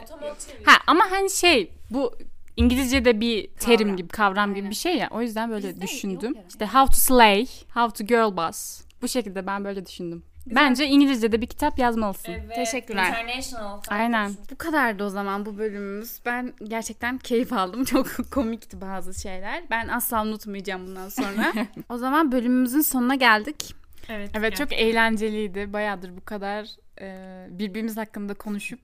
Ha 0.65 0.73
ama 0.87 1.05
hani 1.11 1.31
şey 1.31 1.73
bu 1.91 2.15
İngilizce'de 2.57 3.21
bir 3.21 3.49
terim 3.55 3.97
gibi 3.97 4.09
kavram 4.09 4.55
gibi 4.55 4.71
bir 4.71 4.75
şey 4.75 4.97
ya. 4.97 5.09
O 5.11 5.21
yüzden 5.23 5.51
böyle 5.51 5.81
düşündüm. 5.81 6.35
İşte 6.49 6.67
how 6.67 6.87
to 6.87 6.93
slay, 7.01 7.47
how 7.75 8.05
to 8.05 8.05
girl 8.15 8.37
boss. 8.37 8.81
Bu 9.03 9.09
şekilde 9.09 9.47
ben 9.47 9.65
böyle 9.65 9.87
düşündüm. 9.87 10.23
Bence 10.55 10.87
İngilizce'de 10.87 11.41
bir 11.41 11.47
kitap 11.47 11.79
yazmalısın. 11.79 12.35
Teşekkürler. 12.55 13.09
International. 13.09 13.81
Aynen. 13.89 14.33
Bu 14.51 14.57
kadardı 14.57 15.05
o 15.05 15.09
zaman 15.09 15.47
bu 15.47 15.59
bölümümüz. 15.59 16.21
Ben 16.27 16.53
gerçekten 16.65 17.19
keyif 17.19 17.53
aldım. 17.53 17.85
Çok 17.89 18.07
komikti 18.31 18.81
bazı 18.81 19.21
şeyler. 19.21 19.63
Ben 19.71 19.89
asla 19.89 20.23
unutmayacağım 20.23 20.87
bundan 20.87 21.09
sonra. 21.09 21.53
o 21.89 21.99
zaman 21.99 22.33
bölümümüzün 22.33 22.81
sonuna 22.81 23.15
geldik. 23.15 23.75
Evet, 24.09 24.31
evet 24.35 24.57
çok 24.57 24.73
eğlenceliydi. 24.73 25.73
Bayağıdır 25.73 26.17
bu 26.17 26.25
kadar 26.25 26.67
e, 27.01 27.47
birbirimiz 27.51 27.97
hakkında 27.97 28.35
konuşup 28.35 28.81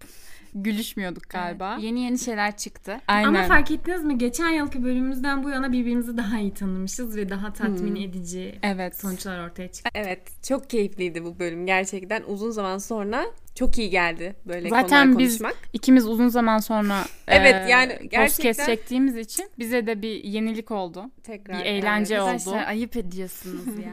gülüşmüyorduk 0.54 1.30
galiba. 1.30 1.76
Yeni 1.80 2.00
yeni 2.00 2.18
şeyler 2.18 2.56
çıktı. 2.56 3.00
Aynen. 3.08 3.28
Ama 3.28 3.42
fark 3.42 3.70
ettiniz 3.70 4.04
mi? 4.04 4.18
Geçen 4.18 4.48
yılki 4.48 4.84
bölümümüzden 4.84 5.44
bu 5.44 5.50
yana 5.50 5.72
birbirimizi 5.72 6.16
daha 6.16 6.38
iyi 6.38 6.54
tanımışız 6.54 7.16
ve 7.16 7.28
daha 7.28 7.52
tatmin 7.52 7.96
edici 7.96 8.58
evet. 8.62 9.00
sonuçlar 9.00 9.48
ortaya 9.48 9.72
çıktı. 9.72 9.90
Evet 9.94 10.20
çok 10.42 10.70
keyifliydi 10.70 11.24
bu 11.24 11.38
bölüm. 11.38 11.66
Gerçekten 11.66 12.22
uzun 12.26 12.50
zaman 12.50 12.78
sonra 12.78 13.26
çok 13.54 13.78
iyi 13.78 13.90
geldi 13.90 14.36
böyle 14.46 14.68
Zaten 14.68 15.02
konular 15.06 15.18
biz 15.18 15.38
konuşmak. 15.38 15.56
ikimiz 15.72 16.06
uzun 16.06 16.28
zaman 16.28 16.58
sonra 16.58 17.04
Evet, 17.26 17.54
e, 17.66 17.70
yani 17.70 17.92
podcast 17.92 18.10
gerçekten- 18.10 18.66
çektiğimiz 18.66 19.16
için 19.16 19.50
bize 19.58 19.86
de 19.86 20.02
bir 20.02 20.24
yenilik 20.24 20.70
oldu. 20.70 21.10
Tekrar, 21.22 21.58
bir 21.58 21.64
eğlence 21.64 22.20
oldu. 22.20 22.30
Arkadaşlar 22.30 22.66
ayıp 22.68 22.96
ediyorsunuz 22.96 23.66
ya. 23.66 23.92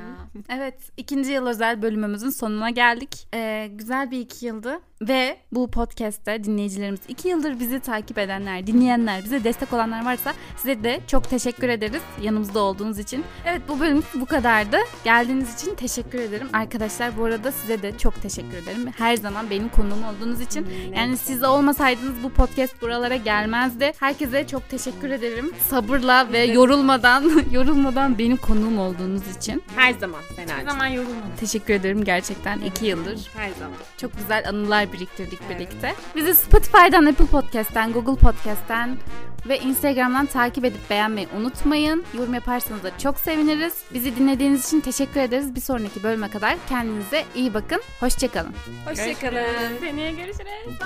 evet 0.57 0.76
ikinci 0.97 1.32
yıl 1.32 1.47
özel 1.47 1.82
bölümümüzün 1.82 2.30
sonuna 2.30 2.70
geldik. 2.70 3.28
Ee, 3.34 3.70
güzel 3.72 4.12
bir 4.12 4.20
iki 4.20 4.45
yıldı. 4.45 4.80
Ve 5.01 5.38
bu 5.51 5.72
podcast'te 5.72 6.43
dinleyicilerimiz 6.43 6.99
iki 7.07 7.28
yıldır 7.28 7.59
bizi 7.59 7.80
takip 7.80 8.18
edenler, 8.18 8.68
dinleyenler, 8.68 9.24
bize 9.24 9.43
destek 9.43 9.74
olanlar 9.74 10.05
varsa 10.05 10.34
size 10.57 10.84
de 10.84 10.99
çok 11.07 11.30
teşekkür 11.30 11.70
ederiz 11.70 12.01
yanımızda 12.22 12.59
olduğunuz 12.59 12.99
için. 12.99 13.24
Evet 13.45 13.62
bu 13.68 13.80
bölüm 13.80 14.03
bu 14.16 14.26
kadardı. 14.26 14.78
Geldiğiniz 15.03 15.55
için 15.62 15.76
teşekkür 15.76 16.20
ederim. 16.20 16.47
Arkadaşlar 16.53 17.18
bu 17.18 17.24
arada 17.26 17.51
size 17.51 17.82
de 17.82 17.97
çok 17.97 18.22
teşekkür 18.22 18.57
ederim. 18.57 18.88
Her 18.97 19.16
zaman 19.18 19.49
benim 19.52 19.70
konuğum 19.70 20.04
olduğunuz 20.04 20.41
için. 20.41 20.68
Yani 20.95 21.18
siz 21.18 21.43
olmasaydınız 21.43 22.24
bu 22.24 22.30
podcast 22.30 22.82
buralara 22.82 23.16
gelmezdi. 23.16 23.91
Herkese 23.99 24.47
çok 24.47 24.70
teşekkür 24.70 25.10
ederim. 25.10 25.52
Sabırla 25.70 26.32
ve 26.32 26.43
yorulmadan 26.43 27.32
yorulmadan 27.52 28.18
benim 28.18 28.38
konuğum 28.38 28.80
olduğunuz 28.80 29.38
için. 29.38 29.64
Her 29.76 29.93
zaman 29.93 30.22
Her 30.30 30.36
Senacığım. 30.36 30.70
zaman 30.70 30.88
yorulmadım. 30.88 31.32
Teşekkür 31.39 31.74
ederim 31.74 32.04
gerçekten 32.04 32.60
iki 32.60 32.86
yıldır. 32.86 33.28
Her 33.38 33.49
zaman. 33.60 33.78
Çok 33.97 34.18
güzel 34.18 34.49
anılar 34.49 34.93
biriktirdik 34.93 35.49
birlikte. 35.49 35.95
Bizi 36.16 36.36
Spotify'dan, 36.36 37.06
Apple 37.06 37.26
Podcast'ten, 37.26 37.91
Google 37.93 38.16
Podcast'ten 38.16 38.97
ve 39.46 39.60
Instagram'dan 39.60 40.26
takip 40.26 40.66
edip 40.66 40.89
beğenmeyi 40.89 41.28
unutmayın. 41.38 42.04
Yorum 42.18 42.34
yaparsanız 42.34 42.84
da 42.84 42.98
çok 42.98 43.18
seviniriz. 43.18 43.74
Bizi 43.94 44.16
dinlediğiniz 44.16 44.68
için 44.68 44.82
teşekkür 44.82 45.20
ederiz. 45.20 45.56
Bir 45.56 45.62
sonraki 45.62 46.04
bölüme 46.04 46.30
kadar 46.30 46.56
kendinize 46.70 47.26
iyi 47.36 47.54
bakın. 47.54 47.82
Hoşçakalın. 48.00 48.54
Hoşçakalın. 48.86 49.80
Seneye 49.80 50.12
görüşürüz. 50.12 50.78